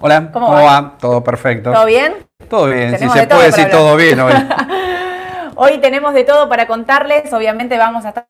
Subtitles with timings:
[0.00, 0.96] Hola, ¿cómo, va?
[1.00, 1.72] Todo perfecto.
[1.72, 2.26] ¿Todo bien?
[2.48, 4.32] Todo bien, si se puede decir todo bien hoy.
[5.56, 8.26] hoy tenemos de todo para contarles, obviamente vamos a estar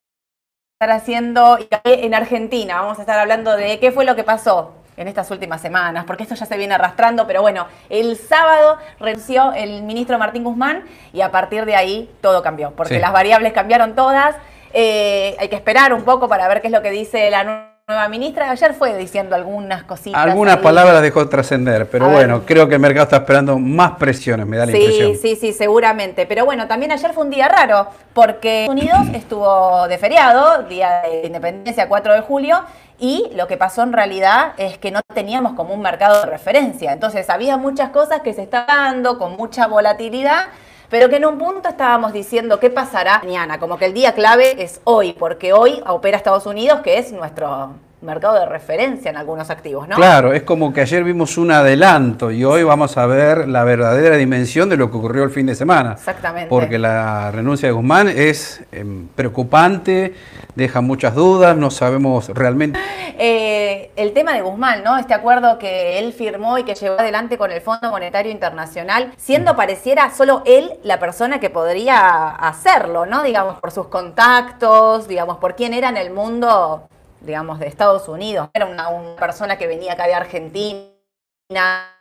[0.80, 5.30] haciendo en Argentina, vamos a estar hablando de qué fue lo que pasó en estas
[5.30, 10.18] últimas semanas, porque esto ya se viene arrastrando, pero bueno, el sábado renunció el ministro
[10.18, 14.34] Martín Guzmán y a partir de ahí todo cambió, porque las variables cambiaron todas,
[14.72, 17.67] eh, hay que esperar un poco para ver qué es lo que dice la nueva
[17.88, 20.22] nueva ministra ayer fue diciendo algunas cositas.
[20.22, 24.58] Algunas palabras dejó trascender, pero bueno, creo que el mercado está esperando más presiones, me
[24.58, 25.12] da la impresión.
[25.16, 26.26] Sí, sí, sí, seguramente.
[26.26, 31.00] Pero bueno, también ayer fue un día raro, porque Estados Unidos estuvo de feriado, día
[31.00, 32.60] de independencia 4 de julio,
[32.98, 36.92] y lo que pasó en realidad es que no teníamos como un mercado de referencia.
[36.92, 40.48] Entonces había muchas cosas que se estaban dando con mucha volatilidad
[40.90, 44.62] pero que en un punto estábamos diciendo qué pasará mañana, como que el día clave
[44.62, 49.50] es hoy, porque hoy opera Estados Unidos, que es nuestro mercado de referencia en algunos
[49.50, 49.96] activos, ¿no?
[49.96, 54.16] Claro, es como que ayer vimos un adelanto y hoy vamos a ver la verdadera
[54.16, 55.92] dimensión de lo que ocurrió el fin de semana.
[55.92, 56.48] Exactamente.
[56.48, 60.14] Porque la renuncia de Guzmán es em, preocupante,
[60.54, 62.78] deja muchas dudas, no sabemos realmente.
[63.18, 64.96] Eh, el tema de Guzmán, ¿no?
[64.96, 69.56] Este acuerdo que él firmó y que llevó adelante con el Fondo Monetario Internacional, siendo
[69.56, 73.24] pareciera solo él la persona que podría hacerlo, ¿no?
[73.24, 76.88] Digamos, por sus contactos, digamos, por quién era en el mundo
[77.20, 78.48] digamos, de Estados Unidos.
[78.54, 81.94] Era una, persona que venía acá de Argentina.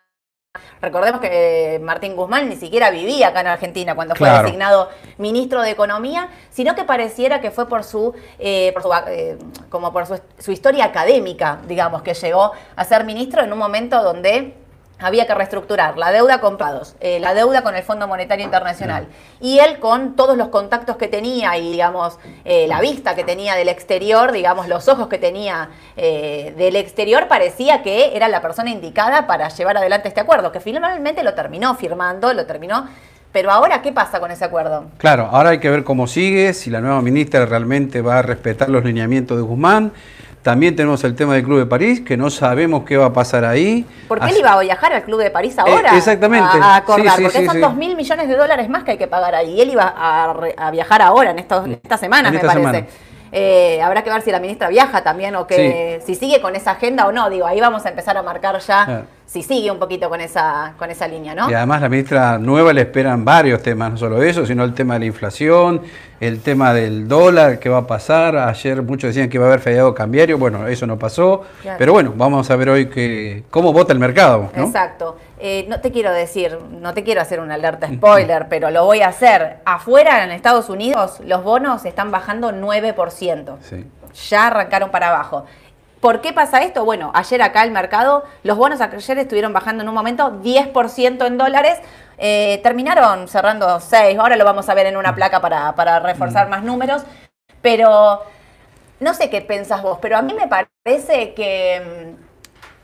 [0.82, 5.70] Recordemos que Martín Guzmán ni siquiera vivía acá en Argentina cuando fue designado ministro de
[5.72, 8.74] Economía, sino que pareciera que fue por su, eh,
[9.08, 9.38] eh,
[9.70, 10.08] como por
[10.40, 14.67] su historia académica, digamos, que llegó a ser ministro en un momento donde
[15.00, 19.08] había que reestructurar la deuda con Prados, eh, la deuda con el Fondo Monetario Internacional.
[19.40, 23.56] Y él con todos los contactos que tenía y, digamos, eh, la vista que tenía
[23.56, 28.72] del exterior, digamos, los ojos que tenía eh, del exterior, parecía que era la persona
[28.72, 32.88] indicada para llevar adelante este acuerdo, que finalmente lo terminó firmando, lo terminó
[33.32, 34.86] pero ahora, ¿qué pasa con ese acuerdo?
[34.98, 38.68] Claro, ahora hay que ver cómo sigue, si la nueva ministra realmente va a respetar
[38.70, 39.92] los lineamientos de Guzmán,
[40.42, 43.44] también tenemos el tema del Club de París, que no sabemos qué va a pasar
[43.44, 43.86] ahí.
[44.08, 45.94] ¿Por qué él iba a viajar al Club de París ahora?
[45.94, 46.58] Eh, exactamente.
[46.62, 49.56] A, acordar, porque son dos mil millones de dólares más que hay que pagar ahí.
[49.56, 52.88] Y él iba a, viajar ahora, en, estos, estas semanas, me parece.
[53.32, 56.72] Eh, habrá que ver si la ministra viaja también o que si sigue con esa
[56.72, 57.30] agenda o no.
[57.30, 60.90] Digo, ahí vamos a empezar a marcar ya si sigue un poquito con esa, con
[60.90, 61.52] esa línea, ¿no?
[61.52, 64.94] Y además la ministra nueva le esperan varios temas, no solo eso, sino el tema
[64.94, 65.82] de la inflación,
[66.22, 68.38] el tema del dólar, qué va a pasar.
[68.38, 71.44] Ayer muchos decían que iba a haber fallado cambiario, bueno, eso no pasó.
[71.78, 74.50] Pero bueno, vamos a ver hoy que, cómo vota el mercado.
[74.56, 75.18] Exacto.
[75.40, 79.02] Eh, no te quiero decir, no te quiero hacer una alerta spoiler, pero lo voy
[79.02, 79.58] a hacer.
[79.66, 83.58] Afuera, en Estados Unidos, los bonos están bajando 9%.
[84.30, 85.46] Ya arrancaron para abajo.
[86.00, 86.86] ¿Por qué pasa esto?
[86.86, 91.38] Bueno, ayer acá el mercado, los bonos ayer estuvieron bajando en un momento 10% en
[91.38, 91.80] dólares,
[92.20, 96.50] eh, terminaron cerrando 6, ahora lo vamos a ver en una placa para, reforzar mm.
[96.52, 97.04] más números,
[97.62, 98.22] pero
[99.00, 102.24] no sé qué pensás vos, pero a mí me parece que, mm,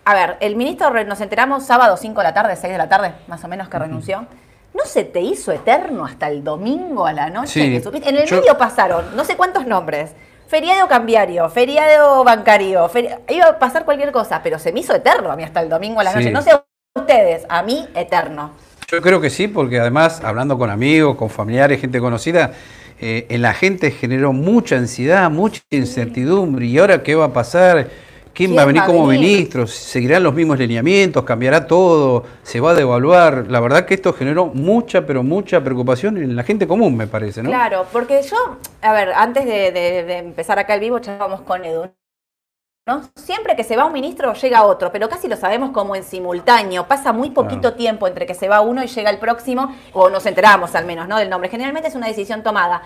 [0.06, 3.14] a ver, el ministro, nos enteramos sábado 5 de la tarde, 6 de la tarde,
[3.28, 4.26] más o menos que renunció.
[4.74, 7.76] ¿No se te hizo eterno hasta el domingo a la noche?
[7.76, 10.16] en el medio pasaron no sé cuántos nombres
[10.54, 12.88] feriado cambiario, feriado bancario,
[13.28, 16.00] iba a pasar cualquier cosa, pero se me hizo eterno a mí hasta el domingo
[16.00, 16.30] a la noche.
[16.30, 16.52] No sé
[16.94, 18.52] ustedes, a mí eterno.
[18.88, 22.52] Yo creo que sí, porque además, hablando con amigos, con familiares, gente conocida,
[23.02, 26.68] eh, en la gente generó mucha ansiedad, mucha incertidumbre.
[26.68, 27.88] ¿Y ahora qué va a pasar?
[28.34, 29.68] ¿Quién, va a venir como ministro?
[29.68, 31.24] ¿Seguirán los mismos lineamientos?
[31.24, 32.24] ¿Cambiará todo?
[32.42, 33.46] ¿Se va a devaluar?
[33.48, 37.44] La verdad que esto generó mucha, pero mucha preocupación en la gente común, me parece,
[37.44, 37.50] ¿no?
[37.50, 41.92] Claro, porque yo, a ver, antes de, empezar acá el vivo, charlábamos con Edu.
[42.86, 43.02] ¿No?
[43.16, 46.86] Siempre que se va un ministro llega otro, pero casi lo sabemos como en simultáneo.
[46.86, 50.26] Pasa muy poquito tiempo entre que se va uno y llega el próximo, o nos
[50.26, 51.18] enteramos al menos, ¿no?
[51.18, 51.50] Del nombre.
[51.50, 52.82] Generalmente es una decisión tomada.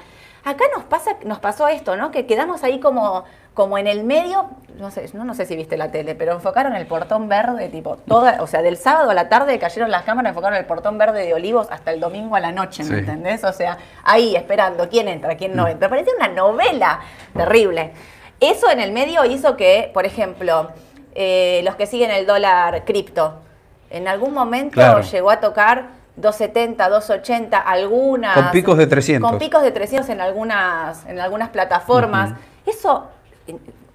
[0.48, 2.10] Acá nos pasa, nos pasó esto, ¿no?
[2.10, 3.26] Que quedamos ahí como
[3.58, 6.76] como en el medio, no sé, no, no sé si viste la tele, pero enfocaron
[6.76, 10.30] el portón verde, tipo, toda, o sea, del sábado a la tarde cayeron las cámaras,
[10.30, 13.44] enfocaron el portón verde de Olivos hasta el domingo a la noche, ¿me entendés?
[13.44, 15.70] O sea, ahí esperando quién entra, quién no mm.
[15.70, 15.90] entra.
[15.90, 17.00] Parecía una novela
[17.36, 17.94] terrible.
[18.40, 20.70] Eso en el medio hizo que, por ejemplo,
[21.16, 23.40] eh, los que siguen el dólar cripto,
[23.90, 28.36] en algún momento llegó a tocar 270, 280, algunas.
[28.36, 29.30] Con picos de 300.
[29.30, 32.34] Con picos de 300 en algunas, en algunas plataformas.
[32.66, 33.08] Eso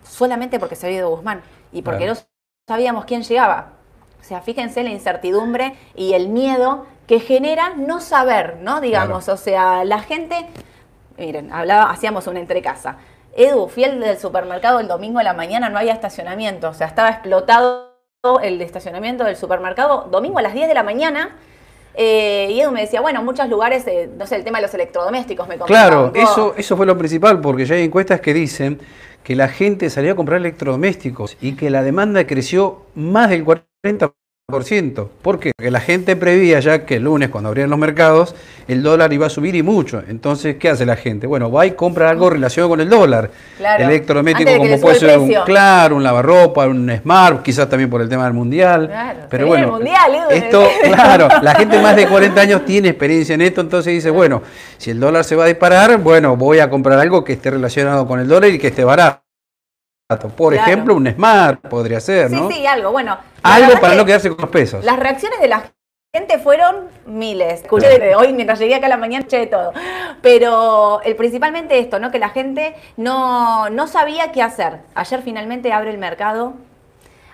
[0.02, 1.42] solamente porque se había ido Guzmán
[1.72, 2.14] y porque no
[2.66, 3.72] sabíamos quién llegaba.
[4.20, 8.80] O sea, fíjense la incertidumbre y el miedo que genera no saber, ¿no?
[8.80, 10.46] Digamos, o sea, la gente,
[11.18, 12.98] miren, hablaba, hacíamos una entrecasa.
[13.34, 17.08] Edu, fiel del supermercado el domingo a la mañana no había estacionamiento, o sea, estaba
[17.10, 17.90] explotado
[18.42, 21.36] el estacionamiento del supermercado domingo a las 10 de la mañana.
[21.94, 23.84] Eh, y Edu me decía, bueno, muchos lugares,
[24.16, 27.66] no sé, el tema de los electrodomésticos me Claro, eso, eso fue lo principal, porque
[27.66, 28.80] ya hay encuestas que dicen
[29.22, 34.12] que la gente salió a comprar electrodomésticos y que la demanda creció más del 40%.
[35.22, 35.52] ¿Por qué?
[35.54, 38.34] Porque la gente prevía ya que el lunes, cuando abrían los mercados,
[38.68, 40.02] el dólar iba a subir y mucho.
[40.08, 41.26] Entonces, ¿qué hace la gente?
[41.26, 43.30] Bueno, va y compra algo relacionado con el dólar.
[43.56, 43.84] Claro.
[43.84, 48.24] Electrodoméstico, como puede ser un claro, un lavarropa, un smart, quizás también por el tema
[48.24, 48.88] del mundial.
[48.88, 50.36] Claro, pero bueno, el mundial, ¿eh?
[50.36, 54.42] esto, claro, la gente más de 40 años tiene experiencia en esto, entonces dice, bueno,
[54.78, 58.06] si el dólar se va a disparar, bueno, voy a comprar algo que esté relacionado
[58.06, 59.22] con el dólar y que esté barato.
[60.18, 62.48] Por ejemplo, un Smart podría ser, ¿no?
[62.48, 62.92] Sí, sí, algo.
[62.92, 63.16] Bueno.
[63.42, 64.84] Algo para no quedarse con los pesos.
[64.84, 65.64] Las reacciones de la
[66.14, 67.62] gente fueron miles.
[67.62, 69.72] Escuché hoy mientras llegué acá a la mañana, escuché de todo.
[70.20, 72.10] Pero el, principalmente esto, ¿no?
[72.10, 74.80] Que la gente no, no sabía qué hacer.
[74.94, 76.54] Ayer finalmente abre el mercado.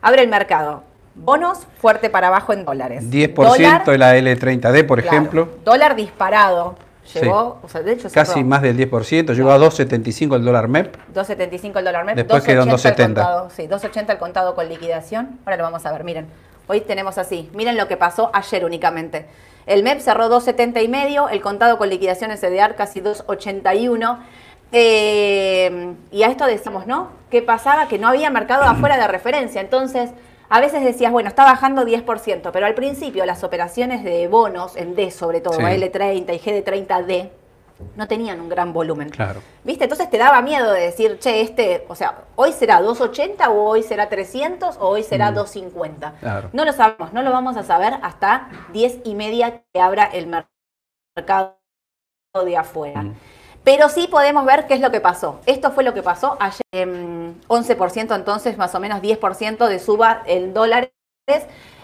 [0.01, 0.85] Abre el mercado.
[1.17, 3.11] Bonos fuerte para abajo en dólares.
[3.11, 5.49] 10% de la L30D, por ejemplo.
[5.65, 6.77] Dólar disparado.
[7.15, 10.95] Llegó, o sea, de hecho, casi más del 10%, llegó a 2.75 el dólar MEP.
[11.15, 12.17] 2.75 el dólar MEP.
[12.17, 13.51] Después quedó en 2.70.
[13.51, 15.39] Sí, 2.80 el contado con liquidación.
[15.45, 16.27] Ahora lo vamos a ver, miren.
[16.67, 19.27] Hoy tenemos así, miren lo que pasó ayer únicamente.
[19.67, 24.19] El MEP cerró 2.70 y medio, el contado con liquidación SDR casi 2.81.
[24.73, 27.09] Eh, y a esto decimos, ¿no?
[27.31, 27.89] ¿Qué pasaba?
[27.89, 29.61] Que no había mercado afuera de referencia.
[29.61, 30.11] Entonces,
[30.49, 34.95] a veces decías, bueno, está bajando 10%, pero al principio las operaciones de bonos, en
[34.95, 37.31] D sobre todo, L30 y GD30D,
[37.97, 39.09] no tenían un gran volumen.
[39.11, 39.41] Claro.
[39.65, 39.85] ¿Viste?
[39.85, 43.83] Entonces te daba miedo de decir, che, este, o sea, hoy será 280 o hoy
[43.83, 46.11] será 300 o hoy será 250.
[46.11, 46.15] Mm.
[46.21, 46.51] Claro.
[46.53, 50.27] No lo sabemos, no lo vamos a saber hasta 10 y media que abra el
[51.17, 51.59] mercado
[52.45, 53.03] de afuera.
[53.03, 53.15] Mm.
[53.69, 55.43] Pero sí podemos ver qué es lo que pasó.
[55.45, 56.89] Esto fue lo que pasó ayer.
[57.49, 60.91] 11% em, entonces, más o menos 10% de suba en dólares.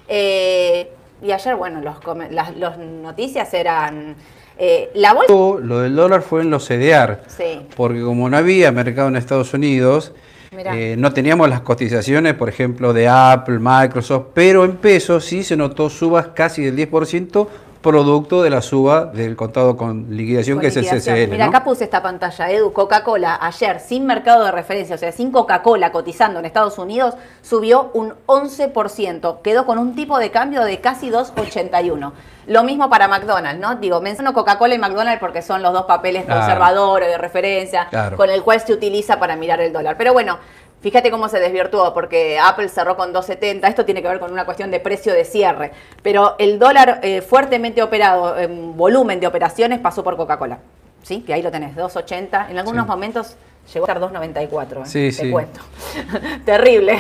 [0.09, 0.91] Eh,
[1.23, 1.97] y ayer, bueno, los,
[2.31, 4.17] las noticias eran...
[4.57, 5.31] Eh, la bolsa...
[5.31, 7.21] Lo del dólar fue en los CDR.
[7.27, 7.67] Sí.
[7.77, 10.15] Porque como no había mercado en Estados Unidos,
[10.53, 15.55] eh, no teníamos las cotizaciones, por ejemplo, de Apple, Microsoft, pero en pesos sí se
[15.55, 17.47] notó subas casi del 10%
[17.85, 21.31] producto de la suba del contado con liquidación, que es el CCL.
[21.31, 25.31] Mira, acá puse esta pantalla, Edu, Coca-Cola ayer sin mercado de referencia, o sea, sin
[25.31, 30.81] Coca-Cola cotizando en Estados Unidos, subió un 11%, quedó con un tipo de cambio de
[30.81, 32.13] casi 2,81.
[32.47, 33.77] Lo mismo para McDonald's, ¿no?
[33.77, 38.43] Digo, menciono Coca-Cola y McDonald's porque son los dos papeles conservadores de referencia con el
[38.43, 39.97] cual se utiliza para mirar el dólar.
[39.99, 40.39] Pero bueno,
[40.85, 44.45] Fíjate cómo se desvirtuó, porque Apple cerró con 2.70, esto tiene que ver con una
[44.45, 45.73] cuestión de precio de cierre,
[46.03, 50.59] pero el dólar eh, fuertemente operado en volumen de operaciones pasó por Coca-Cola,
[51.03, 51.23] ¿sí?
[51.23, 53.35] Que ahí lo tenés, 2.80, en algunos momentos
[53.73, 55.11] llegó a estar 2.94, ¿eh?
[55.11, 55.61] sí, te cuento.
[56.45, 56.99] Terrible.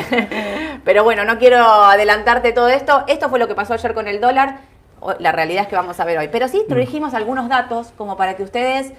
[0.83, 4.19] pero bueno, no quiero adelantarte todo esto, esto fue lo que pasó ayer con el
[4.19, 4.61] dólar,
[5.19, 8.17] la realidad es que vamos a ver hoy, pero sí, te dijimos algunos datos como
[8.17, 8.95] para que ustedes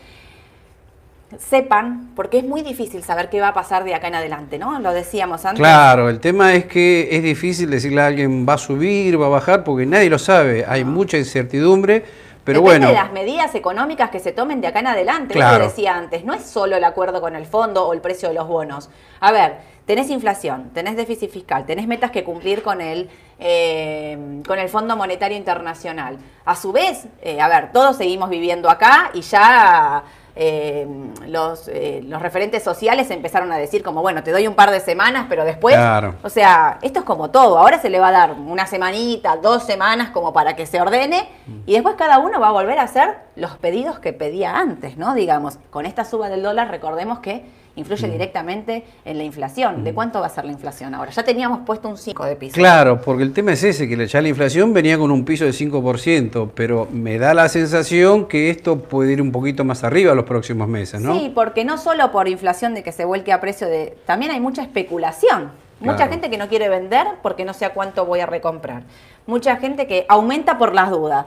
[1.39, 4.79] sepan, porque es muy difícil saber qué va a pasar de acá en adelante, ¿no?
[4.79, 5.59] Lo decíamos antes.
[5.59, 9.29] Claro, el tema es que es difícil decirle a alguien va a subir, va a
[9.29, 12.03] bajar, porque nadie lo sabe, hay mucha incertidumbre.
[12.43, 15.33] Pero Depende de las medidas económicas que se tomen de acá en adelante.
[15.33, 15.57] Claro.
[15.57, 18.35] Lo decía antes, no es solo el acuerdo con el fondo o el precio de
[18.35, 18.91] los bonos.
[19.19, 19.55] A ver,
[19.85, 23.09] tenés inflación, tenés déficit fiscal, tenés metas que cumplir con el,
[23.39, 26.19] eh, con el Fondo Monetario Internacional.
[26.45, 30.03] A su vez, eh, a ver, todos seguimos viviendo acá y ya
[30.35, 30.85] eh,
[31.27, 34.79] los, eh, los referentes sociales empezaron a decir como, bueno, te doy un par de
[34.81, 35.75] semanas, pero después,
[36.23, 39.63] o sea, esto es como todo, ahora se le va a dar una semanita, dos
[39.63, 41.29] semanas como para que se ordene
[41.65, 45.13] y después cada uno va a volver a hacer los pedidos que pedía antes, ¿no?
[45.15, 47.43] Digamos, con esta suba del dólar, recordemos que
[47.75, 48.11] influye mm.
[48.11, 49.83] directamente en la inflación.
[49.83, 51.11] ¿De cuánto va a ser la inflación ahora?
[51.11, 52.55] Ya teníamos puesto un 5 de piso.
[52.55, 55.51] Claro, porque el tema es ese, que ya la inflación venía con un piso de
[55.51, 60.25] 5%, pero me da la sensación que esto puede ir un poquito más arriba los
[60.25, 61.17] próximos meses, ¿no?
[61.19, 63.97] Sí, porque no solo por inflación de que se vuelque a precio de...
[64.05, 65.51] También hay mucha especulación.
[65.79, 68.83] Mucha gente que no quiere vender porque no sé a cuánto voy a recomprar.
[69.27, 71.25] Mucha gente que aumenta por las dudas.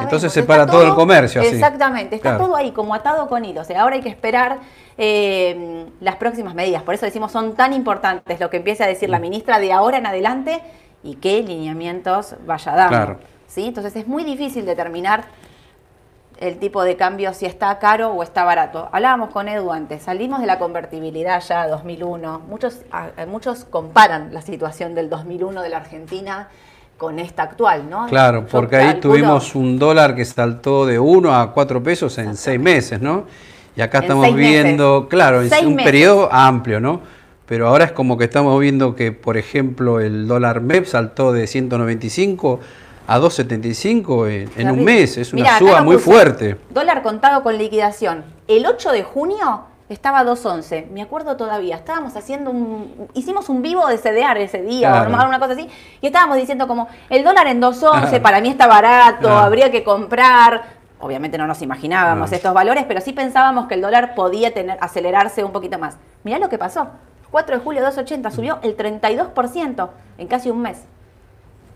[0.00, 1.42] Entonces se para todo, el comercio.
[1.42, 3.68] Exactamente, está todo ahí como atado con hilos.
[3.70, 4.58] ahora hay que esperar
[4.96, 6.82] eh, las próximas medidas.
[6.82, 9.22] Por eso decimos son tan importantes lo que empieza a decir la mm.
[9.22, 10.62] ministra de ahora en adelante
[11.02, 13.18] y qué lineamientos vaya a dar.
[13.46, 13.66] ¿sí?
[13.66, 15.24] Entonces es muy difícil determinar
[16.40, 18.88] el tipo de cambio si está caro o está barato.
[18.92, 22.42] Hablábamos con Edu antes, salimos de la convertibilidad ya 2001.
[22.48, 22.80] Muchos,
[23.28, 26.48] muchos comparan la situación del 2001 de la Argentina
[26.96, 28.06] con esta actual, ¿no?
[28.06, 32.58] Claro, porque ahí tuvimos un dólar que saltó de 1 a 4 pesos en 6
[32.60, 33.24] meses, ¿no?
[33.76, 37.20] Y acá estamos viendo, claro, es un periodo amplio, ¿no?
[37.50, 41.48] pero ahora es como que estamos viendo que, por ejemplo, el dólar MEP saltó de
[41.48, 42.60] 195
[43.10, 45.16] a 2.75 en, un mes.
[45.16, 46.56] Es una suba muy fuerte.
[46.70, 48.24] Dólar contado con liquidación.
[48.46, 50.90] El 8 de junio estaba 2.11.
[50.90, 51.74] Me acuerdo todavía.
[51.74, 53.08] Estábamos haciendo un.
[53.14, 55.68] Hicimos un vivo de CDR ese día, o una cosa así.
[56.00, 60.78] Y estábamos diciendo como: el dólar en 2.11 para mí está barato, habría que comprar.
[61.00, 65.42] Obviamente no nos imaginábamos estos valores, pero sí pensábamos que el dólar podía tener, acelerarse
[65.42, 65.96] un poquito más.
[66.22, 66.86] Mirá lo que pasó.
[67.32, 69.88] 4 de julio 2.80 subió el 32%
[70.18, 70.84] en casi un mes.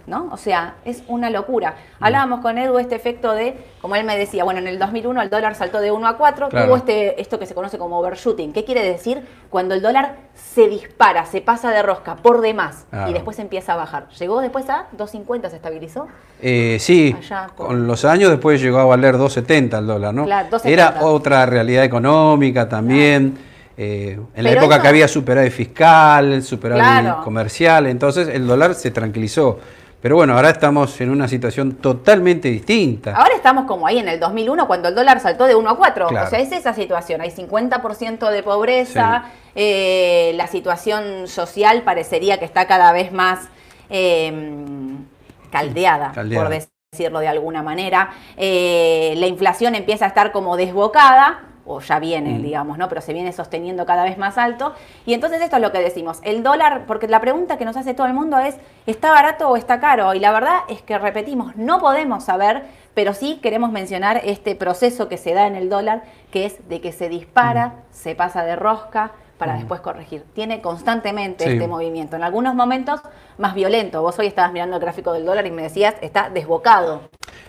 [0.06, 0.28] ¿No?
[0.32, 1.76] O sea, es una locura.
[2.00, 5.30] Hablábamos con Edu este efecto de, como él me decía, bueno, en el 2001 el
[5.30, 8.52] dólar saltó de 1 a 4, tuvo este, esto que se conoce como overshooting.
[8.52, 9.23] ¿Qué quiere decir?
[9.50, 13.76] Cuando el dólar se dispara, se pasa de rosca por demás y después empieza a
[13.76, 14.08] bajar.
[14.18, 16.08] ¿Llegó después a 2.50, se estabilizó?
[16.42, 17.16] Eh, sí,
[17.56, 20.26] con los años después llegó a valer 2.70 el dólar, ¿no?
[20.64, 23.38] Era otra realidad económica también.
[23.76, 29.58] Eh, en la época que había superávit fiscal, superávit comercial, entonces el dólar se tranquilizó.
[30.04, 33.16] Pero bueno, ahora estamos en una situación totalmente distinta.
[33.16, 36.08] Ahora estamos como ahí en el 2001 cuando el dólar saltó de 1 a 4.
[36.08, 37.23] O sea, es esa situación.
[37.23, 43.49] Hay 50% de pobreza, eh, la situación social parecería que está cada vez más
[43.88, 45.06] em,
[45.50, 48.11] caldeada, por decirlo de alguna manera.
[48.37, 52.42] Eh, la inflación empieza a estar como desbocada o ya viene, mm.
[52.42, 52.88] digamos, ¿no?
[52.88, 54.75] Pero se viene sosteniendo cada vez más alto.
[55.06, 56.21] Y entonces esto es lo que decimos.
[56.23, 58.56] El dólar, porque la pregunta que nos hace todo el mundo es,
[58.87, 60.14] ¿está barato o está caro?
[60.14, 65.09] Y la verdad es que repetimos, no podemos saber, pero sí queremos mencionar este proceso
[65.09, 67.73] que se da en el dólar, que es de que se dispara, mm.
[67.90, 70.23] se pasa de rosca, para después corregir.
[70.35, 72.17] Tiene constantemente este movimiento.
[72.17, 73.00] En algunos momentos
[73.38, 74.03] más violento.
[74.03, 77.03] Vos hoy estabas mirando el gráfico del dólar y me decías, está desbocado.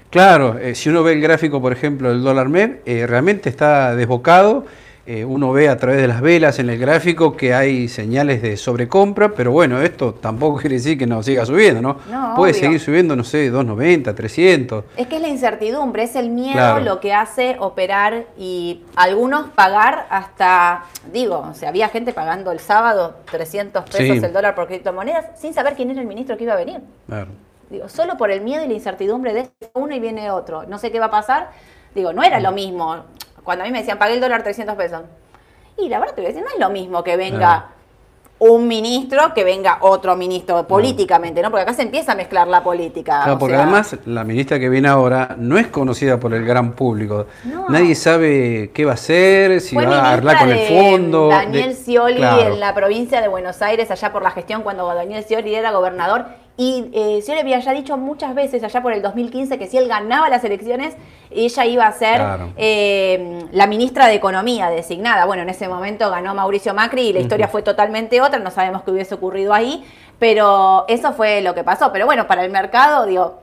[0.09, 3.95] Claro, eh, si uno ve el gráfico, por ejemplo, del dólar MEP, eh, realmente está
[3.95, 4.65] desbocado.
[5.07, 8.57] Eh, uno ve a través de las velas en el gráfico que hay señales de
[8.57, 12.35] sobrecompra, pero bueno, esto tampoco quiere decir que no siga subiendo, ¿no?
[12.35, 14.83] Puede seguir subiendo, no sé, 290, 300.
[14.97, 20.07] Es que es la incertidumbre, es el miedo lo que hace operar y algunos pagar
[20.09, 25.39] hasta, digo, o sea, había gente pagando el sábado 300 pesos el dólar por criptomonedas
[25.39, 26.81] sin saber quién era el ministro que iba a venir.
[27.05, 27.27] Claro.
[27.69, 30.65] Digo, solo por el miedo y la incertidumbre de uno y viene otro.
[30.65, 31.49] No sé qué va a pasar.
[31.93, 33.03] Digo, no era lo mismo.
[33.45, 35.01] Cuando a mí me decían, pagué el dólar 300 pesos.
[35.77, 37.69] Y la verdad te voy a decir, no es lo mismo que venga
[38.37, 41.49] un ministro que venga otro ministro políticamente, ¿no?
[41.49, 43.21] Porque acá se empieza a mezclar la política.
[43.23, 47.27] Claro, porque además la ministra que viene ahora no es conocida por el gran público.
[47.69, 51.29] Nadie sabe qué va a hacer, si va a hablar con el fondo.
[51.29, 55.55] Daniel Scioli en la provincia de Buenos Aires, allá por la gestión cuando Daniel Scioli
[55.55, 56.25] era gobernador,
[56.57, 59.89] y eh, le había ya dicho muchas veces allá por el 2015 que si él
[59.89, 60.95] ganaba las elecciones,
[61.29, 62.21] ella iba a ser
[62.55, 65.25] eh, la ministra de Economía designada.
[65.25, 68.83] Bueno, en ese momento ganó Mauricio Macri y la historia fue totalmente otra, no sabemos
[68.83, 69.85] qué hubiese ocurrido ahí,
[70.17, 71.91] pero eso fue lo que pasó.
[71.91, 73.41] Pero bueno, para el mercado, digo,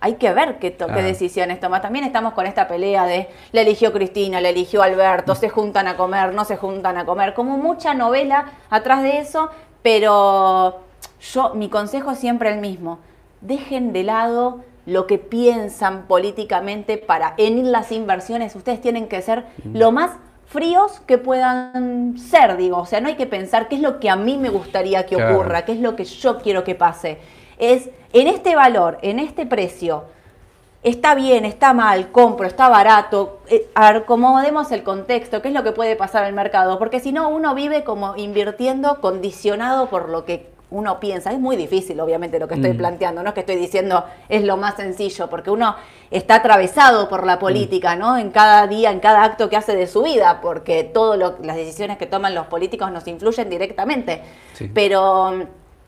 [0.00, 1.80] hay que ver qué, qué, decisiones toma.
[1.80, 5.96] También estamos con esta pelea de le eligió Cristina, le eligió Alberto, se juntan a
[5.96, 9.50] comer, no se juntan a comer, como mucha novela atrás de eso,
[9.82, 10.83] pero
[11.32, 12.98] yo, mi consejo es siempre el mismo.
[13.40, 18.54] Dejen de lado lo que piensan políticamente para en las inversiones.
[18.54, 20.12] Ustedes tienen que ser lo más
[20.46, 22.78] fríos que puedan ser, digo.
[22.78, 25.16] O sea, no hay que pensar qué es lo que a mí me gustaría que
[25.16, 27.18] ocurra, qué es lo que yo quiero que pase.
[27.58, 30.04] Es en este valor, en este precio,
[30.82, 35.72] está bien, está mal, compro, está barato, eh, acomodemos el contexto, qué es lo que
[35.72, 40.53] puede pasar el mercado, porque si no uno vive como invirtiendo condicionado por lo que
[40.74, 41.30] uno piensa.
[41.30, 42.76] Es muy difícil, obviamente, lo que estoy mm.
[42.76, 45.76] planteando, no es que estoy diciendo es lo más sencillo, porque uno
[46.10, 47.98] está atravesado por la política, mm.
[47.98, 48.18] ¿no?
[48.18, 51.96] En cada día, en cada acto que hace de su vida, porque todas las decisiones
[51.96, 54.22] que toman los políticos nos influyen directamente.
[54.74, 55.42] Pero mm,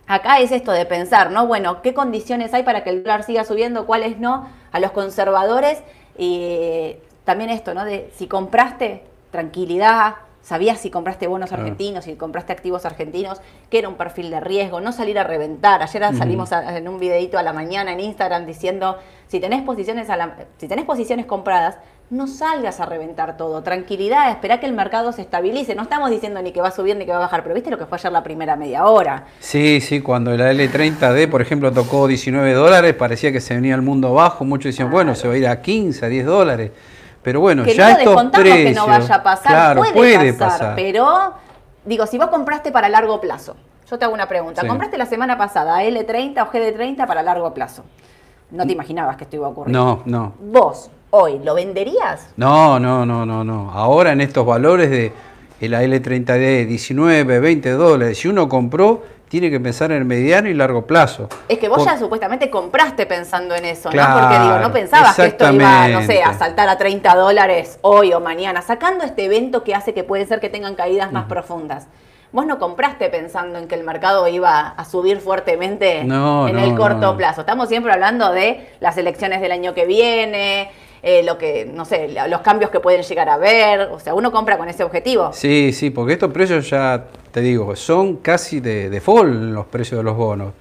[0.07, 1.47] acá es esto de pensar, ¿no?
[1.47, 3.87] Bueno, ¿qué condiciones hay para que el dólar siga subiendo?
[3.87, 4.49] ¿Cuáles no?
[4.71, 5.83] A los conservadores
[6.16, 7.85] y también esto, ¿no?
[7.85, 9.02] De si compraste,
[9.33, 10.14] tranquilidad,
[10.46, 14.80] sabías si compraste bonos argentinos, si compraste activos argentinos, que era un perfil de riesgo,
[14.80, 15.82] no salir a reventar.
[15.82, 20.36] Ayer salimos en un videito a la mañana en Instagram diciendo, si tenés posiciones a
[20.58, 21.78] si tenés posiciones compradas,
[22.10, 23.64] no salgas a reventar todo.
[23.64, 25.74] Tranquilidad, espera que el mercado se estabilice.
[25.74, 27.68] No estamos diciendo ni que va a subir ni que va a bajar, pero viste
[27.68, 29.24] lo que fue ayer la primera media hora.
[29.40, 33.82] Sí, sí, cuando la L30D, por ejemplo, tocó 19 dólares, parecía que se venía el
[33.82, 34.44] mundo abajo.
[34.44, 36.70] Muchos decían, bueno, se va a ir a 15, a 10 dólares.
[37.26, 41.35] Pero bueno, que ya no estos precios, que no vaya a pasar, puede, pasar, Pero,
[41.85, 43.56] digo, si vos compraste para largo plazo,
[43.90, 44.64] yo te hago una pregunta.
[44.64, 47.83] ¿Compraste la semana pasada L30 o GD30 para largo plazo?
[48.52, 49.75] No te imaginabas que esto iba a ocurrir.
[49.75, 50.35] No, no.
[50.38, 52.28] ¿Vos hoy lo venderías?
[52.37, 53.73] No, no, no, no, no.
[53.73, 55.12] Ahora en estos valores de
[55.61, 58.18] el L30D 19, 20 dólares.
[58.18, 61.28] Si uno compró, tiene que pensar en el mediano y largo plazo.
[61.49, 64.21] Es que vos ya supuestamente compraste pensando en eso, ¿no?
[64.21, 68.12] Porque digo, no pensabas que esto iba, no sé, a saltar a 30 dólares hoy
[68.12, 71.87] o mañana, sacando este evento que hace que puede ser que tengan caídas más profundas.
[72.33, 77.16] Vos no compraste pensando en que el mercado iba a subir fuertemente en el corto
[77.16, 77.40] plazo.
[77.40, 80.71] Estamos siempre hablando de las elecciones del año que viene,
[81.08, 83.82] eh, lo que, no sé, los cambios que pueden llegar a ver.
[83.92, 85.32] O sea, uno compra con ese objetivo.
[85.32, 90.02] Sí, sí, porque estos precios ya, te digo, son casi de default los precios de
[90.02, 90.52] los bonos.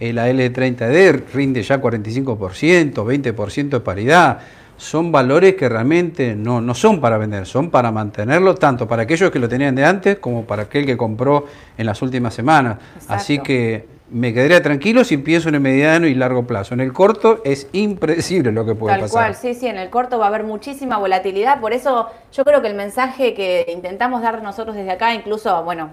[0.00, 4.38] El L30D rinde ya 45%, 20% de paridad.
[4.76, 9.30] Son valores que realmente no, no son para vender, son para mantenerlo tanto para aquellos
[9.30, 11.46] que lo tenían de antes como para aquel que compró
[11.78, 12.78] en las últimas semanas.
[13.06, 16.74] Así que me quedaría tranquilo si pienso en el mediano y largo plazo.
[16.74, 19.08] En el corto es impredecible lo que puede pasar.
[19.08, 22.44] Tal cual, sí, sí, en el corto va a haber muchísima volatilidad, por eso yo
[22.44, 25.90] creo que el mensaje que intentamos dar nosotros desde acá, incluso, bueno,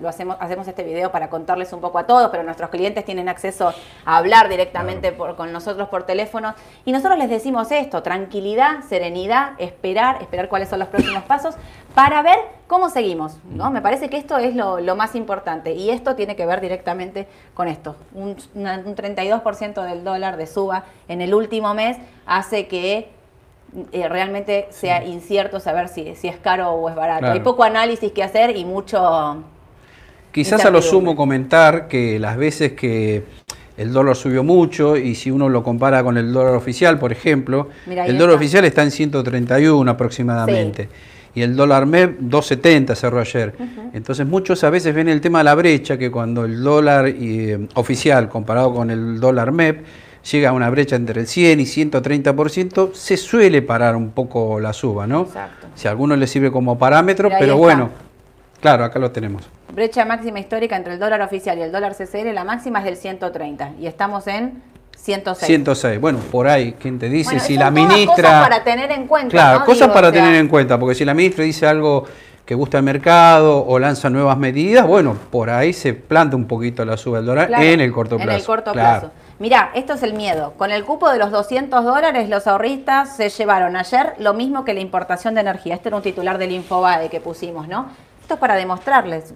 [0.00, 3.28] lo hacemos, hacemos este video para contarles un poco a todos, pero nuestros clientes tienen
[3.28, 3.72] acceso
[4.04, 6.54] a hablar directamente con nosotros por teléfono.
[6.84, 11.54] Y nosotros les decimos esto, tranquilidad, serenidad, esperar, esperar cuáles son los próximos pasos
[11.94, 13.38] para ver cómo seguimos.
[13.44, 13.70] ¿no?
[13.70, 17.68] Me parece que esto es lo, más importante y esto tiene que ver directamente con
[17.68, 17.96] esto.
[18.12, 23.13] Un, un 32% del dólar de suba en el último mes hace que
[23.92, 27.26] eh, realmente sea incierto saber si, si es caro o es barato.
[27.26, 29.42] Hay poco análisis que hacer y mucho...
[30.32, 33.22] Quizás a lo sumo comentar que las veces que
[33.76, 37.68] el dólar subió mucho y si uno lo compara con el dólar oficial, por ejemplo,
[37.86, 40.88] el dólar oficial está en 131 aproximadamente.
[41.36, 43.54] Y el dólar MEP 2.70 cerró ayer.
[43.92, 47.66] Entonces muchos a veces ven el tema de la brecha, que cuando el dólar eh,
[47.74, 49.84] oficial comparado con el dólar MEP
[50.30, 54.72] llega a una brecha entre el 100 y 130%, se suele parar un poco la
[54.72, 55.22] suba, ¿no?
[55.22, 55.66] Exacto.
[55.74, 57.90] Si a algunos les sirve como parámetro, pero, bueno,
[58.60, 59.44] claro, acá lo tenemos.
[59.72, 62.96] Brecha máxima histórica entre el dólar oficial y el dólar CCR, la máxima es del
[62.96, 64.62] 130 y estamos en
[64.96, 65.46] 106.
[65.46, 66.00] 106.
[66.00, 67.40] Bueno, por ahí, ¿quién te dice?
[67.40, 68.14] si la ministra.
[68.14, 69.30] Cosas para tener en cuenta.
[69.30, 72.06] Claro, cosas para tener en cuenta, porque si la ministra dice algo
[72.44, 76.84] que gusta el mercado o lanza nuevas medidas, bueno, por ahí se planta un poquito
[76.84, 78.30] la suba del dólar en el corto plazo.
[78.30, 79.10] En el corto plazo.
[79.38, 80.52] Mirá, esto es el miedo.
[80.56, 84.74] Con el cupo de los 200 dólares, los ahorristas se llevaron ayer lo mismo que
[84.74, 85.74] la importación de energía.
[85.74, 87.88] Este era un titular del Infobae que pusimos, ¿no?
[88.20, 89.34] Esto es para demostrarles.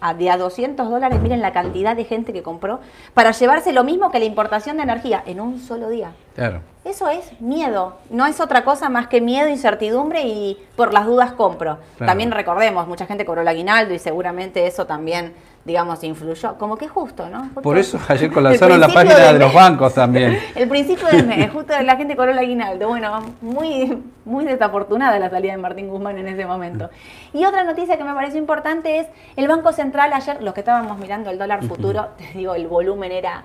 [0.00, 2.80] A, de a 200 dólares, miren la cantidad de gente que compró
[3.14, 6.12] para llevarse lo mismo que la importación de energía en un solo día.
[6.34, 6.60] Claro.
[6.84, 7.96] Eso es miedo.
[8.10, 11.78] No es otra cosa más que miedo, incertidumbre y por las dudas compro.
[11.98, 15.34] También recordemos, mucha gente cobró el aguinaldo y seguramente eso también
[15.66, 16.56] digamos, influyó.
[16.56, 17.50] Como que justo, ¿no?
[17.60, 20.38] Por eso ayer colapsaron la página de, los bancos también.
[20.54, 22.88] el principio del mes, justo la gente cobró el aguinaldo.
[22.88, 26.88] Bueno, muy, muy desafortunada la salida de Martín Guzmán en ese momento.
[27.32, 30.98] Y otra noticia que me pareció importante es el Banco Central ayer, los que estábamos
[30.98, 33.42] mirando el dólar futuro, te digo, el volumen era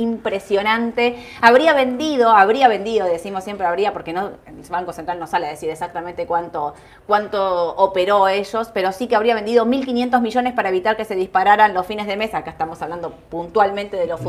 [0.00, 1.16] impresionante.
[1.40, 5.50] Habría vendido, habría vendido, decimos siempre habría, porque no, el Banco Central no sale a
[5.50, 6.74] decir exactamente cuánto,
[7.06, 11.74] cuánto operó ellos, pero sí que habría vendido 1.500 millones para evitar que se dispararan
[11.74, 12.34] los fines de mes.
[12.34, 14.24] Acá estamos hablando puntualmente de los mm.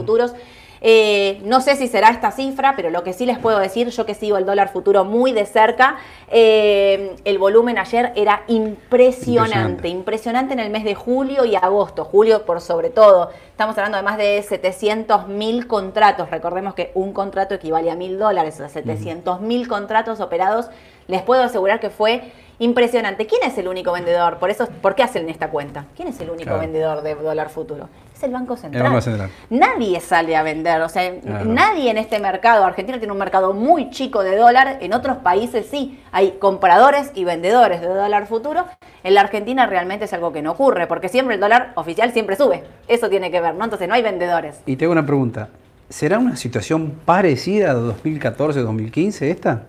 [0.84, 4.06] Eh, no sé si será esta cifra, pero lo que sí les puedo decir, yo
[4.06, 10.54] que sigo el dólar futuro muy de cerca, eh, el volumen ayer era impresionante, impresionante,
[10.54, 13.30] en el mes de julio y agosto, julio por sobre todo.
[13.52, 16.32] Estamos hablando de más de 700 mil contratos.
[16.32, 20.70] Recordemos que un contrato equivale a mil dólares, o sea, 700 mil contratos operados.
[21.08, 22.24] Les puedo asegurar que fue
[22.58, 23.28] impresionante.
[23.28, 24.38] ¿Quién es el único vendedor?
[24.38, 25.86] Por eso, ¿por qué hacen esta cuenta?
[25.96, 27.88] ¿Quién es el único vendedor de dólar futuro?
[28.24, 29.30] El Banco Central.
[29.50, 31.12] Nadie sale a vender, o sea,
[31.46, 35.68] nadie en este mercado, Argentina tiene un mercado muy chico de dólar, en otros países
[35.70, 38.66] sí, hay compradores y vendedores de dólar futuro,
[39.04, 42.36] en la Argentina realmente es algo que no ocurre, porque siempre el dólar oficial siempre
[42.36, 43.64] sube, eso tiene que ver, ¿no?
[43.64, 44.62] Entonces no hay vendedores.
[44.66, 45.50] Y tengo una pregunta,
[45.90, 49.64] ¿será una situación parecida a 2014-2015 esta?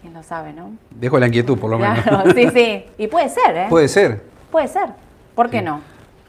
[0.00, 0.72] Quién lo sabe, ¿no?
[0.90, 1.98] Dejo la inquietud, por lo menos.
[2.34, 2.84] Sí, sí.
[2.98, 3.66] Y puede ser, ¿eh?
[3.68, 4.22] Puede ser.
[4.50, 4.88] Puede ser.
[5.34, 5.80] ¿Por qué no?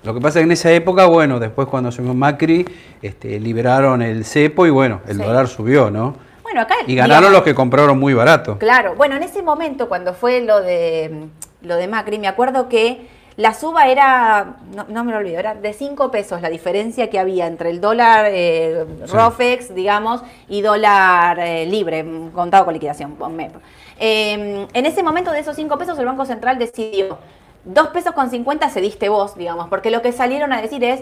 [0.03, 2.65] Lo que pasa es que en esa época, bueno, después cuando asumió Macri,
[3.01, 6.15] este, liberaron el cepo y bueno, el dólar subió, ¿no?
[6.41, 8.57] Bueno, acá, y ganaron los que compraron muy barato.
[8.57, 11.27] Claro, bueno, en ese momento cuando fue lo de,
[11.61, 14.57] lo de Macri, me acuerdo que la suba era,
[14.89, 18.25] no, me lo olvido, era de 5 pesos la diferencia que había entre el dólar
[18.29, 23.15] eh, ROFEX, digamos, y dólar eh, libre, contado con liquidación.
[23.99, 27.19] Eh, en ese momento de esos 5 pesos el Banco Central decidió
[27.65, 31.01] dos pesos con 50 se diste vos, digamos, porque lo que salieron a decir es,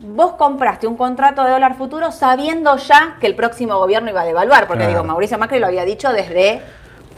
[0.00, 4.24] vos compraste un contrato de dólar futuro sabiendo ya que el próximo gobierno iba a
[4.24, 6.60] devaluar, porque digo, Mauricio Macri lo había dicho desde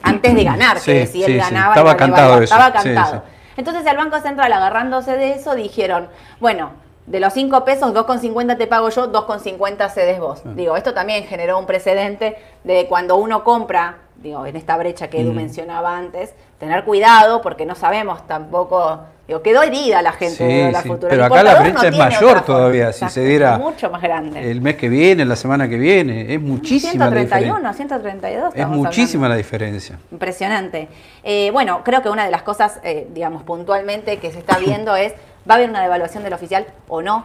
[0.03, 3.23] antes de ganar, que si él ganaba, estaba cantado estaba cantado.
[3.57, 6.09] Entonces el Banco Central, agarrándose de eso, dijeron,
[6.41, 6.73] bueno,
[7.07, 10.43] de los 5 pesos, 2,50 te pago yo, 2,50 cedes vos.
[10.45, 10.51] Ah.
[10.55, 15.21] Digo, esto también generó un precedente de cuando uno compra, digo, en esta brecha que
[15.21, 15.37] Edu mm.
[15.37, 20.83] mencionaba antes, tener cuidado porque no sabemos tampoco Digo, quedó herida la gente de la
[20.83, 21.09] futura.
[21.09, 24.51] Pero acá la brecha es mayor todavía, si se diera mucho más grande.
[24.51, 27.73] el mes que viene, la semana que viene, es muchísima 131, la diferencia.
[27.73, 28.53] 132.
[28.55, 29.99] Es muchísima la diferencia.
[30.13, 30.89] Impresionante.
[31.23, 34.95] Eh, bueno, creo que una de las cosas, eh, digamos, puntualmente que se está viendo
[34.95, 35.15] es,
[35.49, 37.25] ¿va a haber una devaluación del oficial o no?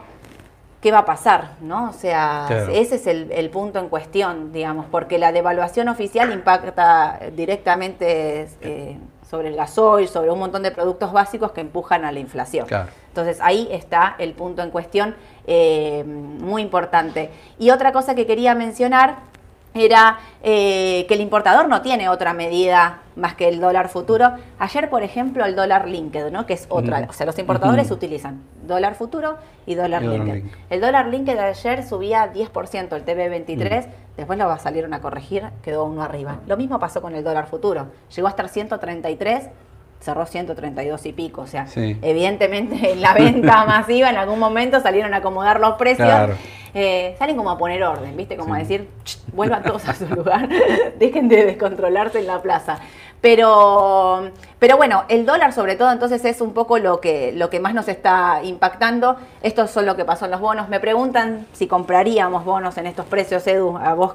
[0.79, 1.55] ¿Qué va a pasar?
[1.59, 1.89] ¿no?
[1.89, 8.47] O sea, ese es el, punto en cuestión, digamos, porque la devaluación oficial impacta directamente...
[8.61, 8.97] Eh,
[9.29, 12.65] sobre el gasoil, sobre un montón de productos básicos que empujan a la inflación.
[13.07, 15.15] Entonces ahí está el punto en cuestión
[15.45, 17.29] eh, muy importante.
[17.59, 19.28] Y otra cosa que quería mencionar
[19.73, 24.31] era eh, que el importador no tiene otra medida más que el dólar futuro.
[24.57, 26.45] Ayer, por ejemplo, el dólar linked, ¿no?
[26.45, 27.05] que es otra.
[27.09, 30.43] O sea, los importadores utilizan dólar futuro y dólar linked.
[30.69, 34.99] El dólar linked de ayer subía 10%, el TB23, después lo va a salir a
[35.01, 36.39] corregir, quedó uno arriba.
[36.47, 37.87] Lo mismo pasó con el dólar futuro.
[38.15, 39.49] Llegó hasta estar 133
[39.99, 41.41] cerró 132 y pico.
[41.41, 46.31] O sea, evidentemente en la venta masiva en algún momento salieron a acomodar los precios.
[46.73, 48.37] Eh, salen como a poner orden, ¿viste?
[48.37, 48.87] Como a decir,
[49.33, 50.47] vuelvan todos a su lugar,
[50.99, 52.79] dejen de descontrolarse en la plaza.
[53.21, 57.59] Pero, pero bueno, el dólar sobre todo entonces es un poco lo que, lo que
[57.59, 59.17] más nos está impactando.
[59.41, 60.69] Esto es lo que pasó en los bonos.
[60.69, 63.77] Me preguntan si compraríamos bonos en estos precios, Edu.
[63.77, 64.13] A vos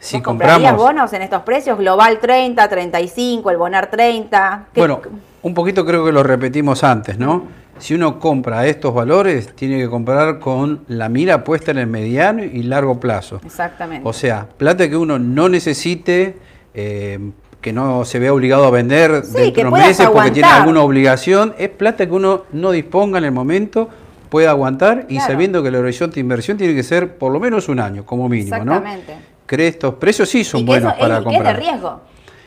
[0.00, 4.66] si compramos bonos en estos precios, Global 30, 35, el Bonar 30.
[4.74, 5.00] Bueno,
[5.42, 7.60] un poquito creo que lo repetimos antes, ¿no?
[7.78, 12.42] Si uno compra estos valores, tiene que comprar con la mira puesta en el mediano
[12.42, 13.40] y largo plazo.
[13.44, 14.08] Exactamente.
[14.08, 16.36] O sea, plata que uno no necesite,
[16.74, 21.54] eh, que no se vea obligado a vender dentro de meses porque tiene alguna obligación,
[21.58, 23.88] es plata que uno no disponga en el momento
[24.30, 27.68] pueda aguantar y sabiendo que el horizonte de inversión tiene que ser por lo menos
[27.68, 31.58] un año como mínimo, Exactamente cree estos precios sí son buenos para comprar.
[31.58, 32.00] es de riesgo.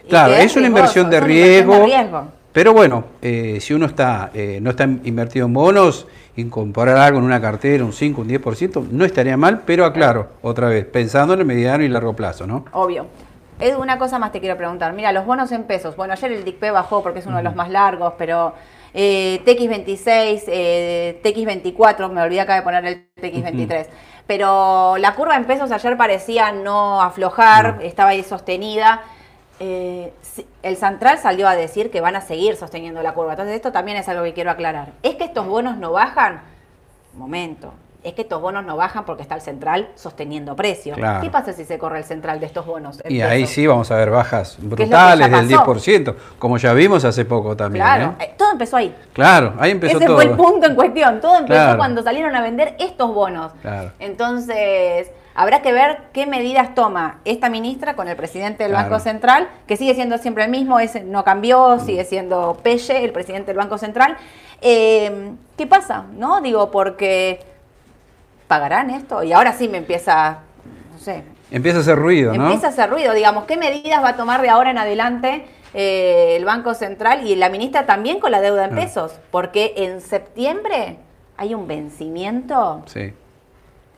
[0.07, 1.85] Claro, es, una inversión de riesgo,
[2.51, 7.25] Pero bueno, eh, si uno está eh, no está invertido en bonos, incorporar algo en
[7.25, 11.41] una cartera, un 5, un 10%, no estaría mal, pero aclaro, otra vez, pensando en
[11.41, 12.65] el mediano y largo plazo, ¿no?
[12.71, 13.07] Obvio.
[13.59, 14.93] Edu, una cosa más te quiero preguntar.
[14.93, 15.95] Mira, los bonos en pesos.
[15.95, 18.53] Bueno, ayer el DICP bajó porque es uno de los más largos, pero
[18.93, 23.87] eh, TX26, eh, TX24, me olvidé acá de poner el TX23.
[24.27, 29.01] Pero la curva en pesos ayer parecía no aflojar, estaba ahí sostenida.
[29.59, 30.13] Eh,
[30.63, 33.33] el central salió a decir que van a seguir sosteniendo la curva.
[33.33, 34.93] Entonces esto también es algo que quiero aclarar.
[35.03, 36.41] ¿Es que estos bonos no bajan?
[37.13, 37.73] Momento
[38.03, 40.97] es que estos bonos no bajan porque está el central sosteniendo precios.
[41.21, 43.01] ¿Qué pasa si se corre el central de estos bonos?
[43.07, 47.55] Y ahí sí vamos a ver bajas brutales del 10%, como ya vimos hace poco
[47.55, 47.85] también.
[47.85, 48.33] Claro, ¿eh?
[48.37, 48.93] todo empezó ahí.
[49.13, 50.03] Claro, ahí empezó todo.
[50.03, 51.21] Ese fue el punto en cuestión.
[51.21, 53.53] Todo empezó cuando salieron a vender estos bonos.
[53.99, 59.47] Entonces, habrá que ver qué medidas toma esta ministra con el presidente del Banco Central,
[59.65, 63.57] que sigue siendo siempre el mismo, es, no cambió, sigue siendo Pelle, el presidente del
[63.57, 64.17] Banco Central.
[64.61, 66.05] Eh, ¿Qué pasa?
[66.17, 66.41] ¿No?
[66.41, 67.52] Digo, porque
[68.47, 69.23] pagarán esto?
[69.23, 70.39] Y ahora sí me empieza,
[70.91, 71.23] no sé.
[71.51, 72.45] Empieza a hacer ruido, ¿no?
[72.45, 76.35] Empieza a hacer ruido, digamos, ¿qué medidas va a tomar de ahora en adelante eh,
[76.35, 79.13] el Banco Central y la ministra también con la deuda en pesos?
[79.29, 80.97] Porque en septiembre
[81.37, 82.83] hay un vencimiento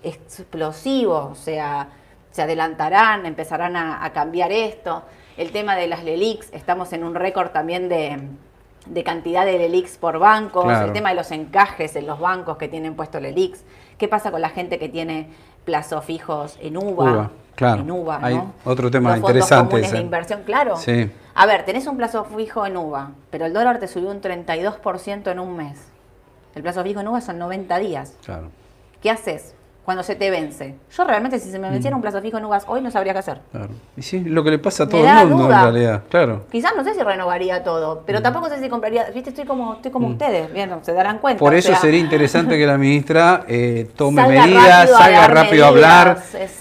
[0.03, 1.87] explosivo, o sea,
[2.31, 5.03] se adelantarán, empezarán a, cambiar esto.
[5.37, 10.19] El tema de las LELIX, estamos en un récord también de, cantidad de LELIX por
[10.19, 13.63] bancos, el tema de los encajes en los bancos que tienen puesto LELIX.
[13.97, 15.29] ¿Qué pasa con la gente que tiene
[15.63, 17.31] plazos fijos en UVA?
[17.55, 17.81] claro.
[17.81, 19.79] En UVA, Hay otro tema interesante.
[19.81, 20.75] de inversión, claro.
[20.75, 21.09] Sí.
[21.33, 25.31] A ver, tenés un plazo fijo en UVA, pero el dólar te subió un 32%
[25.31, 25.79] en un mes.
[26.53, 28.17] El plazo fijo en UVA son 90 días.
[28.23, 28.49] Claro.
[29.01, 29.54] ¿Qué haces?
[29.85, 30.75] Cuando se te vence.
[30.97, 31.99] Yo realmente si se me venciera mm.
[31.99, 33.39] un plazo fijo en UVAS hoy no sabría qué hacer.
[33.51, 33.69] Claro.
[33.95, 36.45] Y sí, lo que le pasa a todo el mundo en realidad, claro.
[36.51, 38.23] Quizás no sé si renovaría todo, pero mm.
[38.23, 40.11] tampoco sé si compraría, viste, estoy como, estoy como mm.
[40.13, 41.39] ustedes, bien, se darán cuenta.
[41.39, 46.17] Por eso sería interesante que la ministra eh, tome medidas, salga rápido a hablar,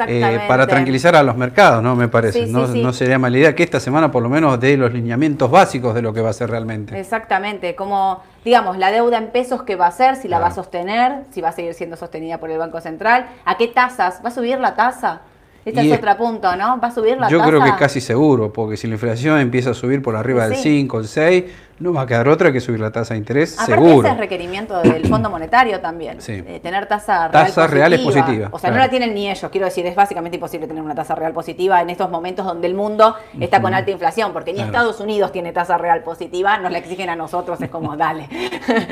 [0.07, 1.97] eh, para tranquilizar a los mercados, ¿no?
[1.97, 2.47] Me parece.
[2.47, 5.95] no, no sería mala idea que esta semana por lo menos dé los lineamientos básicos
[5.95, 6.99] de lo que va a ser realmente.
[7.01, 10.55] Exactamente, como digamos, la deuda en pesos que va a ser, si la va a
[10.55, 14.29] sostener, si va a seguir siendo sostenida por el Banco Central, a qué tasas, ¿va
[14.29, 15.23] a subir la tasa?
[15.65, 16.79] Este es otro punto, ¿no?
[16.79, 17.31] ¿Va a subir la tasa?
[17.31, 20.49] Yo creo que es casi seguro, porque si la inflación empieza a subir por arriba
[20.49, 21.45] del 5, el 6,
[21.81, 24.07] no va a quedar otra que subir la tasa de interés, seguro.
[24.07, 26.21] Ese es requerimiento del Fondo Monetario también.
[26.21, 26.43] Sí.
[26.47, 28.51] Eh, tener tasa real Tasas reales positivas.
[28.53, 29.51] O sea, no la tienen ni ellos.
[29.51, 32.75] Quiero decir, es básicamente imposible tener una tasa real positiva en estos momentos donde el
[32.75, 36.79] mundo está con alta inflación, porque ni Estados Unidos tiene tasa real positiva, nos la
[36.79, 38.29] exigen a nosotros, es como, dale.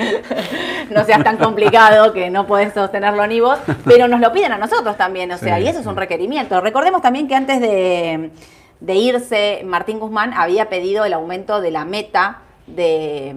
[0.91, 4.59] no seas tan complicado que no puedes sostenerlo ni vos, pero nos lo piden a
[4.59, 6.61] nosotros también, o sea, y eso es un requerimiento.
[6.63, 8.31] Recordemos también que antes de,
[8.81, 13.35] de irse, Martín Guzmán había pedido el aumento de la meta de,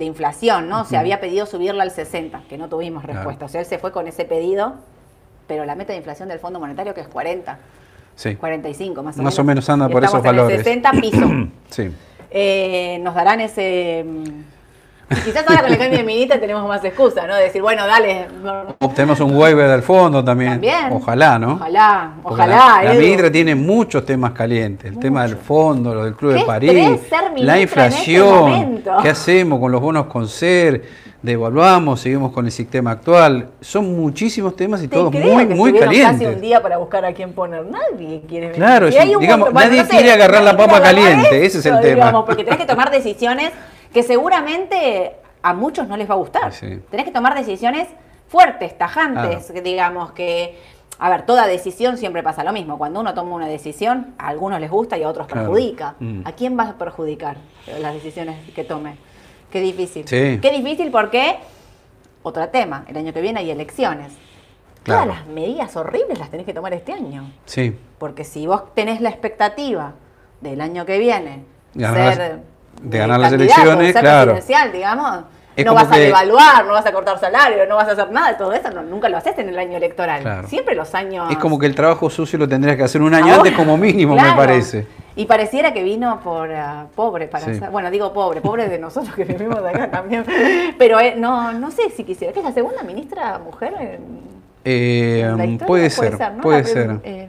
[0.00, 0.84] inflación, ¿no?
[0.86, 3.44] Se había pedido subirla al 60, que no tuvimos respuesta.
[3.44, 4.76] O sea, él se fue con ese pedido,
[5.46, 7.58] pero la meta de inflación del Fondo Monetario que es 40.
[8.16, 8.36] Sí.
[8.36, 9.24] 45 más o menos.
[9.24, 10.58] Más o menos anda por esos valores.
[10.58, 11.30] 60 piso.
[11.68, 11.90] sí.
[12.30, 14.04] Eh, nos darán ese
[15.24, 17.34] quizás ahora con el cambio de ministra tenemos más excusa, ¿no?
[17.34, 18.28] De decir, bueno, dale.
[18.94, 20.52] Tenemos un waiver del fondo también.
[20.52, 20.92] también.
[20.92, 21.54] Ojalá, ¿no?
[21.54, 22.82] Ojalá, ojalá.
[22.84, 24.90] La, ministra tiene muchos temas calientes.
[24.92, 26.72] El tema del fondo, lo del Club de París,
[27.36, 28.82] la este inflación.
[29.02, 31.10] ¿Qué hacemos con los bonos con ser?
[31.22, 33.48] devaluamos, seguimos con el sistema actual.
[33.60, 36.12] Son muchísimos temas y todos muy, muy calientes.
[36.12, 37.64] casi un día para buscar a quién poner.
[37.66, 38.56] Nadie quiere venir.
[38.56, 42.24] Claro, digamos, nadie quiere agarrar la papa caliente, ese es el tema.
[42.24, 43.50] Porque tenés que tomar decisiones
[43.92, 46.52] que seguramente a muchos no les va a gustar.
[46.52, 47.88] Tenés que tomar decisiones
[48.28, 50.58] fuertes, tajantes, digamos, que...
[50.98, 52.76] A ver, toda decisión siempre pasa lo mismo.
[52.76, 55.94] Cuando uno toma una decisión, a algunos les gusta y a otros perjudica.
[55.98, 56.26] Mm.
[56.26, 57.38] ¿A quién va a perjudicar
[57.80, 58.96] las decisiones que tome?
[59.50, 60.04] Qué difícil.
[60.04, 61.38] Qué difícil porque,
[62.22, 64.12] otro tema, el año que viene hay elecciones.
[64.82, 67.30] Todas las medidas horribles las tenés que tomar este año.
[67.46, 67.76] Sí.
[67.98, 69.94] Porque si vos tenés la expectativa
[70.42, 72.40] del año que viene ser
[72.82, 74.38] de ganar las elecciones, claro.
[74.72, 75.24] digamos.
[75.64, 78.52] no vas a devaluar, no vas a cortar salario, no vas a hacer nada todo
[78.52, 80.46] eso, nunca lo haces en el año electoral.
[80.46, 81.30] Siempre los años.
[81.30, 84.14] Es como que el trabajo sucio lo tendrías que hacer un año antes, como mínimo,
[84.14, 84.86] me parece.
[85.16, 89.24] Y pareciera que vino por ah, pobre, para bueno, digo pobre, pobre de nosotros que
[89.24, 90.24] vivimos de acá también.
[90.78, 92.32] Pero eh, no, no sé si quisiera.
[92.32, 94.00] ¿Qué es la segunda ministra mujer?
[94.64, 97.00] Eh, puede, ser, puede ser.
[97.02, 97.28] Eh,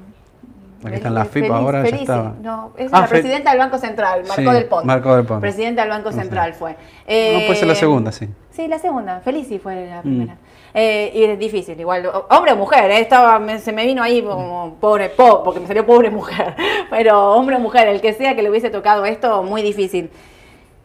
[0.83, 2.33] Aquí están las FIP ahora, ya estaba.
[2.41, 4.85] No, es ah, la presidenta del Banco Central, Marco del Pont.
[4.85, 5.41] Marco del Pont.
[5.41, 6.71] Presidenta del Banco Central fue.
[6.71, 8.27] no puede ser la eh, segunda, sí.
[8.49, 9.19] Sí, la segunda.
[9.19, 10.01] Felici fue la mm.
[10.01, 10.37] primera.
[10.73, 14.77] Eh, y es difícil, igual, hombre o mujer, eh, estaba, se me vino ahí como
[14.79, 16.55] pobre, po, porque me salió pobre mujer,
[16.89, 20.09] pero hombre o mujer, el que sea que le hubiese tocado esto, muy difícil.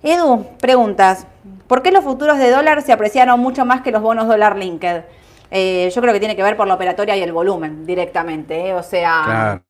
[0.02, 1.28] Edu, preguntas,
[1.68, 5.04] ¿por qué los futuros de dólar se apreciaron mucho más que los bonos dólar linked?
[5.48, 9.62] yo creo que tiene que ver por la operatoria y el volumen directamente, o sea,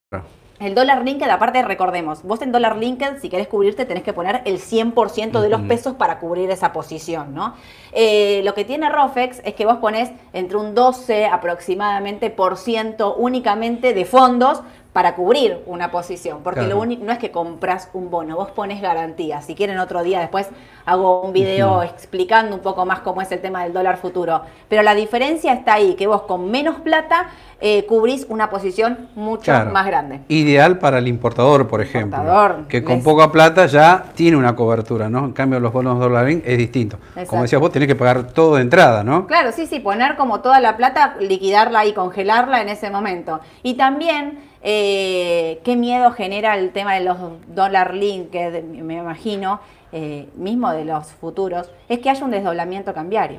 [0.58, 4.42] el dólar linked, aparte recordemos, vos en dólar linked, si querés cubrirte, tenés que poner
[4.44, 7.54] el 100% de los pesos para cubrir esa posición, ¿no?
[7.92, 13.14] Eh, lo que tiene Rofex es que vos pones entre un 12 aproximadamente por ciento
[13.16, 14.62] únicamente de fondos
[14.96, 18.80] para cubrir una posición, porque lo único no es que compras un bono, vos pones
[18.80, 19.42] garantía.
[19.42, 20.48] Si quieren otro día después
[20.86, 24.82] hago un video explicando un poco más cómo es el tema del dólar futuro, pero
[24.82, 27.26] la diferencia está ahí, que vos con menos plata
[27.60, 30.20] eh, cubrís una posición mucho más grande.
[30.28, 35.26] Ideal para el importador, por ejemplo, que con poca plata ya tiene una cobertura, ¿no?
[35.26, 36.98] En cambio los bonos dólar es distinto.
[37.26, 39.26] Como decías vos, tenés que pagar todo de entrada, ¿no?
[39.26, 43.40] Claro, sí, sí, poner como toda la plata, liquidarla y congelarla en ese momento.
[43.62, 49.60] Y también eh, qué miedo genera el tema de los dólar link, que me imagino,
[49.92, 53.38] eh, mismo de los futuros, es que haya un desdoblamiento cambiario.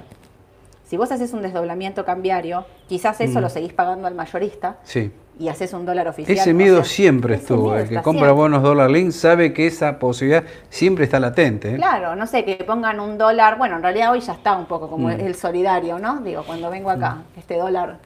[0.86, 3.42] Si vos haces un desdoblamiento cambiario, quizás eso mm.
[3.42, 4.78] lo seguís pagando al mayorista.
[4.84, 5.12] Sí.
[5.38, 6.38] Y haces un dólar oficial.
[6.38, 7.76] Ese miedo siempre estuvo.
[7.76, 11.74] el que compra bonos dólar link sabe que esa posibilidad siempre está latente.
[11.74, 11.76] ¿eh?
[11.76, 13.58] Claro, no sé, que pongan un dólar.
[13.58, 15.20] Bueno, en realidad hoy ya está un poco como mm.
[15.20, 16.22] el solidario, ¿no?
[16.22, 17.40] Digo, cuando vengo acá, mm.
[17.40, 17.98] este dólar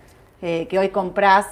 [0.42, 1.46] que hoy compras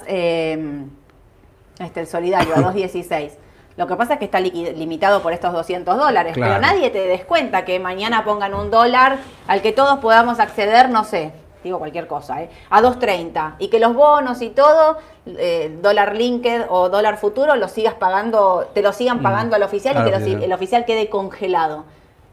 [1.80, 3.30] este, el solidario, a 2.16.
[3.76, 7.64] Lo que pasa es que está limitado por estos 200 dólares, pero nadie te descuenta
[7.64, 11.32] que mañana pongan un dólar al que todos podamos acceder, no sé,
[11.64, 12.50] digo cualquier cosa, ¿eh?
[12.68, 17.68] a 2.30 y que los bonos y todo, eh, dólar linked o dólar futuro, lo
[17.68, 19.22] sigas pagando, te lo sigan mm.
[19.22, 21.84] pagando al oficial y que el oficial quede congelado.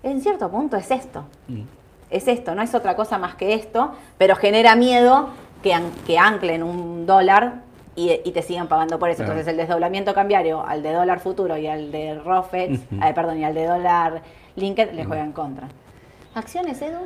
[0.03, 1.23] En cierto punto es esto.
[1.47, 1.61] Mm.
[2.09, 5.29] Es esto, no es otra cosa más que esto, pero genera miedo
[5.61, 7.66] que, que anclen un dólar
[7.97, 9.23] y, te sigan pagando por eso.
[9.23, 13.43] Entonces el desdoblamiento cambiario al de dólar futuro y al de ROFEX, eh, perdón, y
[13.43, 14.21] al de dólar
[14.55, 15.67] Linked le juegan contra.
[16.35, 16.99] ¿Acciones, Edu?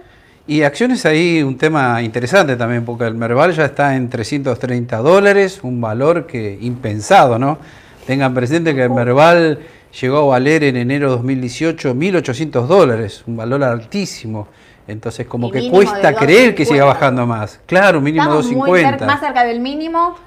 [0.48, 5.62] Y acciones ahí un tema interesante también, porque el Merval ya está en 330 dólares,
[5.64, 7.58] un valor que impensado, ¿no?
[8.06, 9.60] Tengan presente que el Merval
[10.02, 14.48] llegó a valer en enero de 2018 1.800 dólares, un valor altísimo.
[14.88, 17.62] Entonces como que cuesta creer que siga bajando más.
[17.66, 19.06] Claro, mínimo 250.
[19.06, 20.18] más cerca del mínimo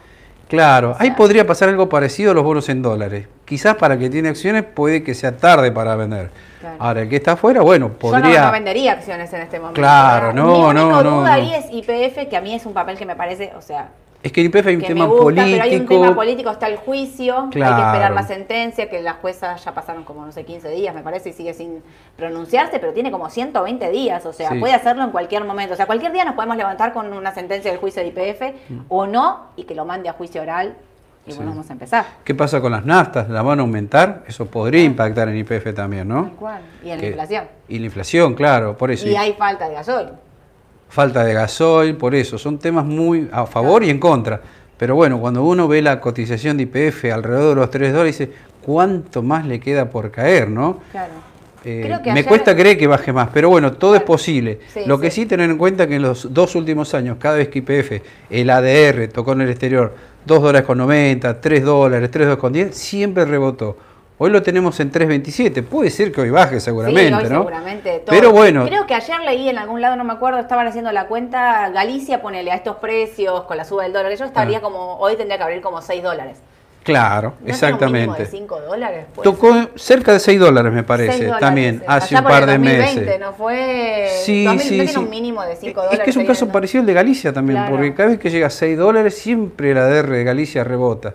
[0.49, 3.27] Claro, ahí podría pasar algo parecido a los bonos en dólares.
[3.45, 6.31] Quizás para que tiene acciones puede que sea tarde para vender.
[6.79, 8.33] Ahora, el que está afuera, bueno, podría...
[8.33, 9.81] Yo no, vendería acciones en este momento.
[9.81, 11.21] Claro, no, Mi no, no.
[11.21, 13.89] duda ahí es IPF, que a mí es un papel que me parece, o sea,
[14.25, 15.49] es que en IPF hay un tema político.
[15.51, 19.13] Pero hay un tema político, está el juicio, hay que esperar la sentencia, que la
[19.13, 21.83] jueza ya pasaron como, no sé, 15 días, me parece, y sigue sin
[22.17, 25.75] pronunciarse, pero tiene como 120 días, o sea, puede hacerlo en cualquier momento.
[25.75, 28.79] O sea, cualquier día nos podemos levantar con una sentencia del juicio de IPF mm.
[28.89, 30.75] o no, y que lo mande a juicio oral.
[31.27, 32.07] Y bueno, vamos a empezar.
[32.25, 33.29] ¿Qué pasa con las naftas?
[33.29, 34.25] ¿La van a aumentar?
[34.27, 36.31] Eso podría impactar en IPF también, ¿no?
[36.83, 37.45] Y en la inflación.
[37.69, 39.07] Y la inflación, claro, por eso.
[39.07, 40.09] Y hay falta de gasoil.
[40.95, 42.39] Falta de gasoil, por eso.
[42.39, 44.41] Son temas muy a favor y en contra.
[44.79, 48.33] Pero bueno, cuando uno ve la cotización de IPF alrededor de los 3 dólares, dice,
[48.63, 50.79] ¿cuánto más le queda por caer, no?
[50.93, 51.15] Claro.
[51.65, 54.61] Eh, me cuesta creer que baje más, pero bueno, todo es posible.
[54.87, 55.27] Lo que sí.
[55.27, 59.09] tener en cuenta que en los dos últimos años, cada vez que IPF, el ADR
[59.09, 63.25] tocó en el exterior 2 dólares con 90, 3 dólares, 3 dólares con 10, siempre
[63.25, 63.77] rebotó.
[64.17, 65.65] Hoy lo tenemos en 3.27.
[65.65, 67.39] Puede ser que hoy baje seguramente, sí, hoy ¿no?
[67.39, 68.03] Seguramente.
[68.07, 68.65] Pero bueno.
[68.65, 72.23] Creo que ayer leí en algún lado, no me acuerdo, estaban haciendo la cuenta, Galicia
[72.23, 74.15] ponele a estos precios con la suba del dólar.
[74.17, 74.61] Yo estaría ah.
[74.61, 76.39] como, hoy tendría que abrir como 6 dólares.
[76.85, 78.25] Claro, exactamente.
[78.25, 79.07] de 5 dólares?
[79.23, 83.21] Tocó cerca de 6 dólares, me parece, también, hace un par de 2020, meses.
[83.21, 84.09] ¿no fue?
[84.23, 84.99] Sí, sí, sí.
[84.99, 85.99] un mínimo de 5 dólares.
[85.99, 88.49] Es que es un caso parecido al de Galicia también, porque cada vez que llega
[88.49, 91.15] a 6 dólares, siempre la DR de Galicia rebota.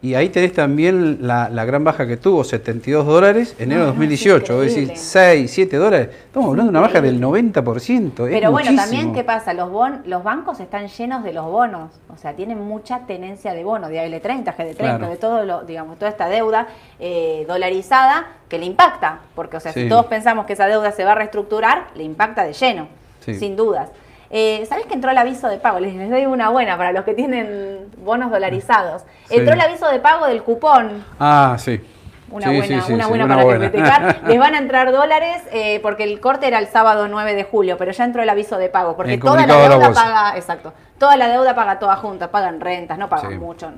[0.00, 4.62] Y ahí tenés también la, gran baja que tuvo, 72 dólares, enero de 2018.
[4.62, 6.08] Es decir, 6, 7 dólares.
[6.26, 8.12] Estamos hablando de una baja del 90%.
[8.28, 9.54] Pero bueno, también, ¿qué pasa?
[9.54, 11.90] Los, bon, los bancos están llenos de los bonos.
[12.08, 16.10] O sea, tienen mucha tenencia de bonos, de AL30, GD30, de todo lo, digamos, toda
[16.10, 16.66] esta deuda
[16.98, 19.20] eh, dolarizada que le impacta.
[19.34, 22.44] Porque, o sea, si todos pensamos que esa deuda se va a reestructurar, le impacta
[22.44, 22.88] de lleno,
[23.20, 23.90] sin dudas.
[24.30, 25.80] Eh, ¿Sabés que entró el aviso de pago?
[25.80, 29.04] Les, doy una buena para los que tienen bonos dolarizados.
[29.30, 31.04] Entró el aviso de pago del cupón.
[31.18, 31.80] Ah, sí.
[32.30, 34.20] Una buena, una buena para criticar.
[34.26, 37.78] Les van a entrar dólares eh, porque el corte era el sábado 9 de julio,
[37.78, 38.96] pero ya entró el aviso de pago.
[38.96, 43.08] Porque toda la deuda paga, exacto, toda la deuda paga toda junta, pagan rentas, no
[43.08, 43.72] pagan mucho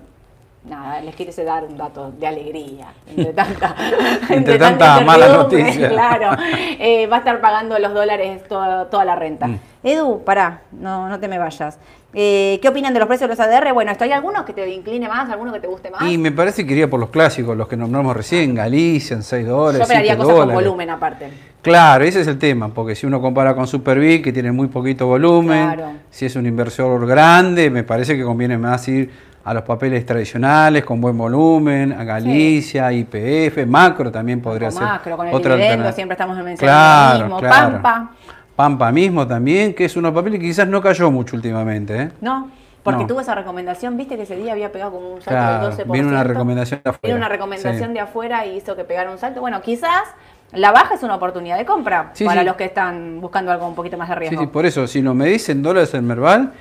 [0.64, 3.74] nada, les quise dar un dato de alegría, entre tanta,
[4.28, 5.88] entre, tanta, mala noticia.
[6.00, 6.42] Claro,
[6.78, 9.46] eh, va a estar pagando los dólares toda, la renta.
[9.46, 9.60] Mm.
[9.82, 11.78] Edu, pará, no, no te me vayas.
[12.12, 13.72] Eh, ¿Qué opinan de los precios de los ADR?
[13.72, 16.02] Bueno, ¿esto hay alguno que te incline más, alguno que te guste más?
[16.02, 19.46] Y me parece que iría por los clásicos, los que nombramos recién, Galicia, en 6
[19.46, 19.78] dólares.
[19.78, 21.30] Yo esperaría cosas con volumen aparte.
[21.62, 25.06] Claro, ese es el tema, porque si uno compara con Superbit, que tiene muy poquito
[25.06, 29.10] volumen, si es un inversor grande, me parece que conviene más ir
[29.42, 34.82] a los papeles tradicionales con buen volumen, a Galicia, IPF, macro también podría ser.
[34.82, 37.40] Macro, con el otra siempre estamos mencionando claro, mismo.
[37.40, 38.10] Pampa.
[38.54, 42.02] Pampa mismo también, que es unos papeles que quizás no cayó mucho últimamente.
[42.02, 42.10] ¿eh?
[42.20, 42.50] No,
[42.82, 45.92] porque tuvo esa recomendación, viste que ese día había pegado como un salto del 12%.
[45.92, 47.00] Viene una recomendación de afuera.
[47.02, 49.40] Viene una recomendación de afuera y hizo que pegara un salto.
[49.40, 50.04] Bueno, quizás
[50.52, 53.96] la baja es una oportunidad de compra para los que están buscando algo un poquito
[53.96, 54.38] más de riesgo.
[54.38, 56.52] Sí, sí, por eso, si no me dicen dólares en Merval,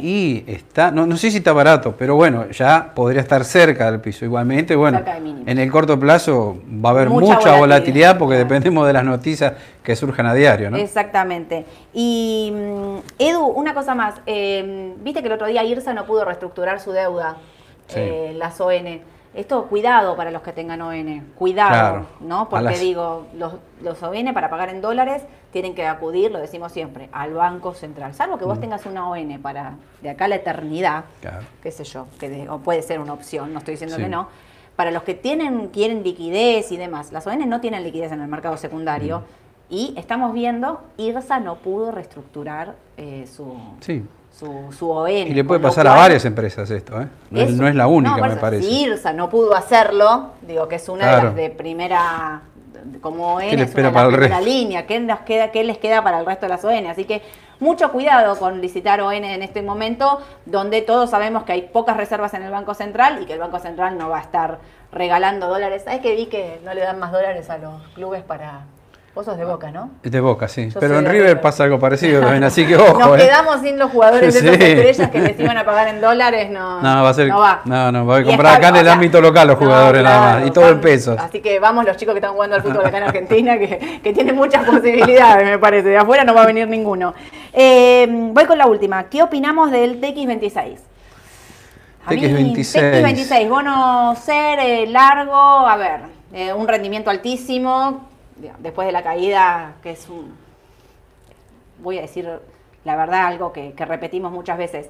[0.00, 4.00] y está, no, no sé si está barato, pero bueno, ya podría estar cerca del
[4.00, 4.24] piso.
[4.24, 5.02] Igualmente, bueno,
[5.46, 9.94] en el corto plazo va a haber mucha, volatilidad, porque dependemos de las noticias que
[9.96, 10.76] surjan a diario, ¿no?
[10.76, 11.66] Exactamente.
[11.92, 16.24] Y mm, Edu, una cosa más, eh, viste que el otro día IRSA no pudo
[16.24, 17.36] reestructurar su deuda,
[17.94, 19.13] eh, las ON.
[19.34, 22.48] Esto, cuidado para los que tengan ON, cuidado, ¿no?
[22.48, 27.08] Porque digo, los, los ON para pagar en dólares tienen que acudir, lo decimos siempre,
[27.10, 28.14] al Banco Central.
[28.14, 28.60] Salvo que vos mm.
[28.60, 31.04] tengas una ON para de acá a la eternidad,
[31.62, 34.28] qué sé yo, que o puede ser una opción, no estoy diciendo que no.
[34.76, 38.28] Para los que tienen, quieren liquidez y demás, las ON no tienen liquidez en el
[38.28, 39.20] mercado secundario.
[39.20, 39.22] Mm.
[39.70, 44.04] Y estamos viendo, IRSA no pudo reestructurar eh, su, sí
[44.38, 45.08] su, su ON.
[45.08, 47.08] Y le puede pasar a varias empresesas esto, ¿eh?
[47.30, 48.64] No, es, la única, me parece.
[48.64, 52.42] Si IRSA no pudo hacerlo, digo que es una de las de primera,
[53.00, 56.26] como ON, es una de primera línea, ¿qué, les queda, ¿qué les queda para el
[56.26, 56.86] resto de las ON?
[56.86, 57.22] Así que
[57.60, 62.34] mucho cuidado con licitar ON en este momento, donde todos sabemos que hay pocas reservas
[62.34, 64.58] en el Banco Central y que el Banco Central no va a estar
[64.90, 65.82] regalando dólares.
[65.84, 68.62] ¿Sabes que vi que no le dan más dólares a los clubes para
[69.14, 69.90] Vos sos de Boca, ¿no?
[70.02, 70.70] De Boca, sí.
[70.80, 72.98] Pero en River pasa algo parecido también, así que ojo.
[72.98, 73.26] Nos ¿eh?
[73.26, 76.82] quedamos sin los jugadores de esas estrellas que les iban a pagar en dólares, no.
[76.82, 77.28] No, va a ser.
[77.28, 77.60] No, va.
[77.64, 80.48] no, no va a comprar acá en el ámbito local los jugadores nada más.
[80.48, 81.16] Y todo en pesos.
[81.16, 84.12] Así que vamos los chicos que están jugando al fútbol acá en Argentina, que, que
[84.12, 85.90] tienen muchas posibilidades, me parece.
[85.90, 87.14] De afuera no va a venir ninguno.
[87.52, 89.04] Eh, voy con la última.
[89.04, 90.78] ¿Qué opinamos del TX26?
[92.08, 93.02] TX26.
[93.02, 96.00] TX26, bono ser eh, largo, a ver,
[96.56, 98.13] un rendimiento altísimo
[98.58, 100.34] después de la caída, que es un,
[101.82, 102.28] voy a decir
[102.84, 104.88] la verdad, algo que, repetimos muchas veces,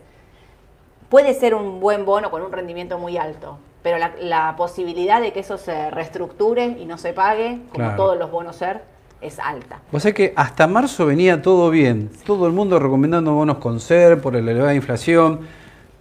[1.09, 5.41] puede ser un buen bono con un rendimiento muy alto, pero la, posibilidad de que
[5.41, 8.83] eso se reestructure y no se pague, como todos los bonos ser,
[9.21, 9.81] es alta.
[9.93, 14.21] O sea que hasta marzo venía todo bien, todo el mundo recomendando bonos con ser
[14.21, 15.41] por la elevada inflación,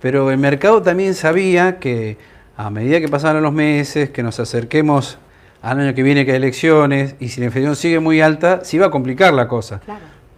[0.01, 2.17] pero el mercado también sabía que
[2.57, 5.17] a medida que pasaran los meses, que nos acerquemos
[5.63, 8.75] al año que viene que hay elecciones, y si la inflación sigue muy alta, se
[8.75, 9.81] iba a complicar la cosa.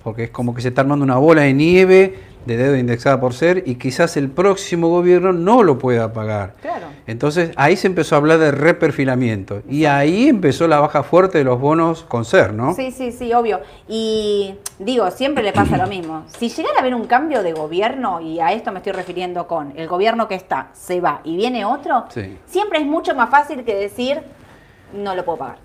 [0.03, 2.13] Porque es como que se está armando una bola de nieve
[2.45, 6.53] de deuda indexada por ser y quizás el próximo gobierno no lo pueda pagar.
[6.61, 6.85] Claro.
[7.07, 11.43] Entonces ahí se empezó a hablar de reperfilamiento y ahí empezó la baja fuerte de
[11.43, 12.75] los bonos con ser, ¿no?
[12.75, 13.61] Sí, sí, sí, obvio.
[13.87, 16.25] Y digo, siempre le pasa lo mismo.
[16.37, 19.73] Si llegara a haber un cambio de gobierno, y a esto me estoy refiriendo con
[19.75, 22.05] el gobierno que está, se va y viene otro,
[22.45, 24.21] siempre es mucho más fácil que decir
[24.93, 25.57] no lo puedo pagar.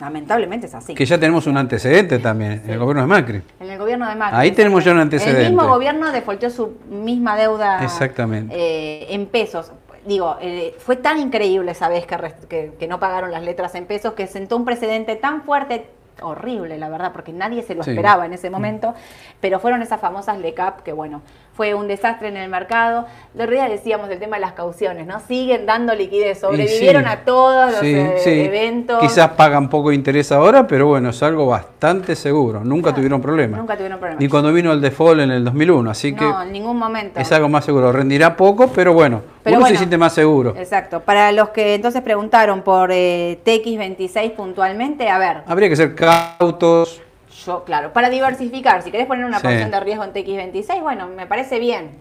[0.00, 0.94] Lamentablemente es así.
[0.94, 3.42] Que ya tenemos un antecedente también, en el gobierno de Macri.
[3.60, 4.38] En el gobierno de Macri.
[4.38, 5.46] Ahí tenemos ya un antecedente.
[5.46, 8.54] El mismo gobierno defaultó su misma deuda Exactamente.
[8.56, 9.72] Eh, en pesos.
[10.04, 14.12] Digo, eh, fue tan increíble esa vez que, que, no pagaron las letras en pesos
[14.12, 15.86] que sentó un precedente tan fuerte,
[16.20, 18.94] horrible, la verdad, porque nadie se lo esperaba en ese momento,
[19.40, 21.22] pero fueron esas famosas LECAP que, bueno,
[21.54, 23.06] fue un desastre en el mercado.
[23.32, 25.20] De día decíamos el tema de las cauciones, ¿no?
[25.20, 29.00] Siguen dando liquidez, sobrevivieron a todos los eh, eventos.
[29.00, 32.64] Quizás pagan poco interés ahora, pero bueno, es algo bastante seguro.
[32.64, 33.58] Nunca tuvieron problemas.
[33.60, 34.20] Nunca tuvieron problemas.
[34.20, 36.24] Ni cuando vino el default en el 2001, así que...
[36.24, 37.20] No, en ningún momento.
[37.20, 37.92] Es algo más seguro.
[37.92, 40.54] Rendirá poco, pero bueno, uno se siente más seguro.
[40.56, 41.00] Exacto.
[41.00, 45.42] Para los que entonces preguntaron por eh, TX26 puntualmente, a ver.
[45.46, 47.00] Habría que ser cautos
[47.44, 51.26] yo, claro, para diversificar, si querés poner una porción de riesgo en TX26, bueno, me
[51.26, 51.98] parece bien.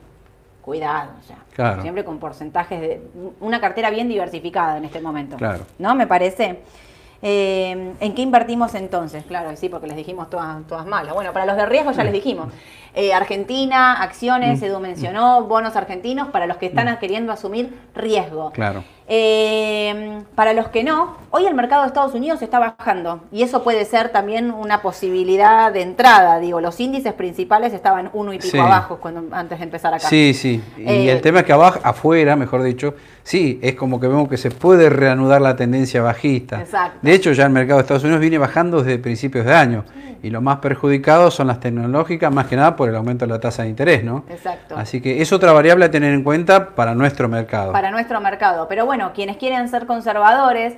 [0.62, 3.02] Cuidado, sea, siempre con porcentajes de
[3.42, 5.36] una cartera bien diversificada en este momento.
[5.36, 5.66] Claro.
[5.78, 5.94] ¿No?
[5.94, 6.60] Me parece.
[7.22, 9.26] Eh, ¿En qué invertimos entonces?
[9.26, 11.14] Claro, sí, porque les dijimos todas, todas malas.
[11.14, 12.48] Bueno, para los de riesgo ya les dijimos.
[12.96, 14.66] Eh, Argentina, acciones, mm.
[14.66, 16.98] Edu mencionó, bonos argentinos para los que están mm.
[16.98, 18.52] queriendo asumir riesgo.
[18.52, 18.84] Claro.
[19.08, 23.62] Eh, para los que no, hoy el mercado de Estados Unidos está bajando y eso
[23.62, 26.40] puede ser también una posibilidad de entrada.
[26.40, 30.08] Digo, los índices principales estaban uno y pico abajo cuando, antes de empezar acá.
[30.08, 30.64] Sí, sí.
[30.78, 34.30] Y eh, el tema es que abajo, afuera, mejor dicho, sí, es como que vemos
[34.30, 36.62] que se puede reanudar la tendencia bajista.
[36.62, 37.00] Exacto.
[37.02, 39.84] De hecho, ya el mercado de Estados Unidos viene bajando desde principios de año
[40.24, 43.42] y los más perjudicados son las tecnológicas, más que nada por el aumento de la
[43.42, 44.24] tasa de interés, ¿no?
[44.30, 44.76] Exacto.
[44.78, 47.74] Así que es otra variable a tener en cuenta para nuestro mercado.
[47.74, 48.66] Para nuestro mercado.
[48.70, 50.76] Pero bueno, quienes quieren ser conservadores,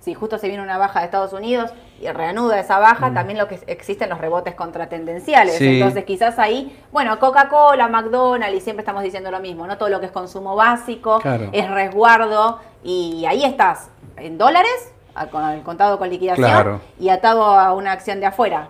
[0.00, 3.14] si justo se viene una baja de Estados Unidos y reanuda esa baja, mm.
[3.14, 5.58] también lo que existen los rebotes contratendenciales.
[5.60, 9.78] Entonces, quizás ahí, bueno, Coca-Cola, McDonald's, y siempre estamos diciendo lo mismo, ¿no?
[9.78, 11.20] Todo lo que es consumo básico,
[11.52, 13.88] es resguardo, y ahí estás,
[14.18, 14.92] en dólares,
[15.30, 18.68] con el contado con liquidación y atado a una acción de afuera.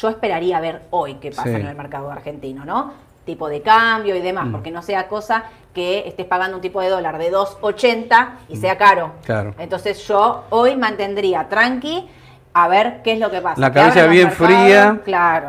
[0.00, 2.92] Yo esperaría ver hoy qué pasa en el mercado argentino, ¿no?
[3.24, 4.52] Tipo de cambio y demás, mm.
[4.52, 8.76] porque no sea cosa que estés pagando un tipo de dólar de 2.80 y sea
[8.78, 9.12] caro.
[9.24, 9.54] Claro.
[9.58, 12.08] Entonces yo hoy mantendría tranqui
[12.52, 13.60] a ver qué es lo que pasa.
[13.60, 15.00] La cabeza bien fría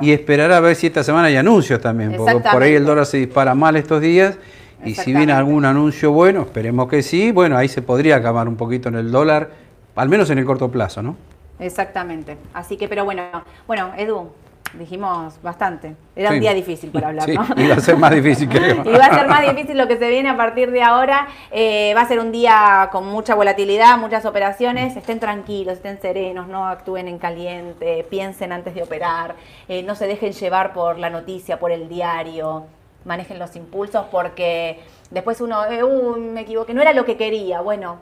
[0.01, 3.05] y esperar a ver si esta semana hay anuncios también, porque por ahí el dólar
[3.05, 4.37] se dispara mal estos días
[4.83, 8.55] y si viene algún anuncio bueno, esperemos que sí, bueno, ahí se podría acabar un
[8.55, 9.49] poquito en el dólar
[9.95, 11.15] al menos en el corto plazo, ¿no?
[11.59, 12.37] Exactamente.
[12.53, 13.23] Así que, pero bueno,
[13.65, 14.29] bueno, Edu,
[14.77, 15.95] dijimos bastante.
[16.15, 19.13] Era un día difícil para hablar, sí, Iba a ser más difícil que Iba a
[19.13, 21.27] ser más difícil lo que se viene a partir de ahora.
[21.51, 24.95] Eh, va a ser un día con mucha volatilidad, muchas operaciones.
[24.95, 29.35] Estén tranquilos, estén serenos, no actúen en caliente, piensen antes de operar,
[29.67, 32.65] eh, no se dejen llevar por la noticia, por el diario.
[33.03, 34.79] Manejen los impulsos porque
[35.11, 37.61] después uno, eh, uh, me equivoqué, no era lo que quería.
[37.61, 37.99] Bueno,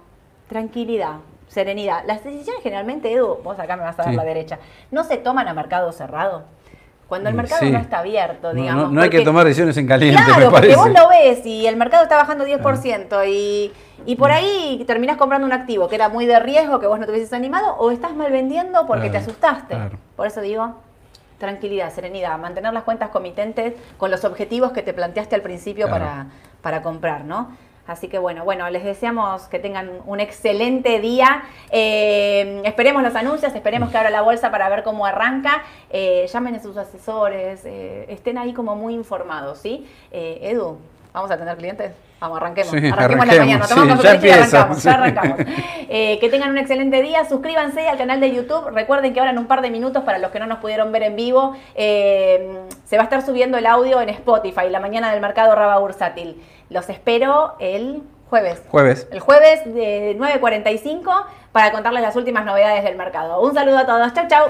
[0.47, 1.17] tranquilidad,
[1.47, 2.03] serenidad.
[2.05, 4.59] Las decisiones generalmente, Edu, vos acá me vas a dar la derecha,
[4.91, 6.43] no se toman a mercado cerrado.
[7.13, 8.91] Cuando el mercado no está abierto, digamos.
[8.91, 10.19] No, hay que tomar decisiones en caliente.
[10.25, 13.71] Claro, porque vos lo ves y el mercado está bajando 10% y,
[14.07, 17.05] y por ahí terminás comprando un activo que era muy de riesgo, que vos no
[17.05, 19.77] te hubieses animado, o estás mal vendiendo porque te asustaste.
[20.15, 20.73] Por eso digo,
[21.37, 26.25] tranquilidad, serenidad, mantener las cuentas comitentes con los objetivos que te planteaste al principio para,
[26.63, 27.55] para comprar, ¿no?
[27.85, 31.43] Así que bueno, bueno, les deseamos que tengan un excelente día.
[31.69, 35.63] Eh, esperemos los anuncios, esperemos que abra la bolsa para ver cómo arranca.
[35.89, 39.85] Eh, llamen a sus asesores, eh, estén ahí como muy informados, ¿sí?
[40.11, 40.77] Edu,
[41.11, 41.91] ¿vamos a tener clientes?
[42.21, 42.73] Vamos, arranquemos.
[42.73, 43.67] arranquemos, la mañana.
[43.67, 44.83] Tomamos sí, ya y arrancamos.
[44.83, 45.37] Ya arrancamos.
[45.89, 47.25] que tengan un excelente día.
[47.25, 48.69] Suscríbanse al canal de YouTube.
[48.69, 51.03] Recuerden que ahora en un par de minutos, para los que no nos pudieron ver
[51.03, 55.53] en vivo, se va a estar subiendo el audio en Spotify, la mañana del mercado
[55.53, 56.41] Raba Bursátil.
[56.73, 58.01] Los espero el
[58.31, 58.63] jueves.
[58.69, 59.07] Jueves.
[59.11, 63.39] El jueves de 9.45 para contarles las últimas novedades del mercado.
[63.41, 64.11] Un saludo a todos.
[64.13, 64.41] Chau, chau.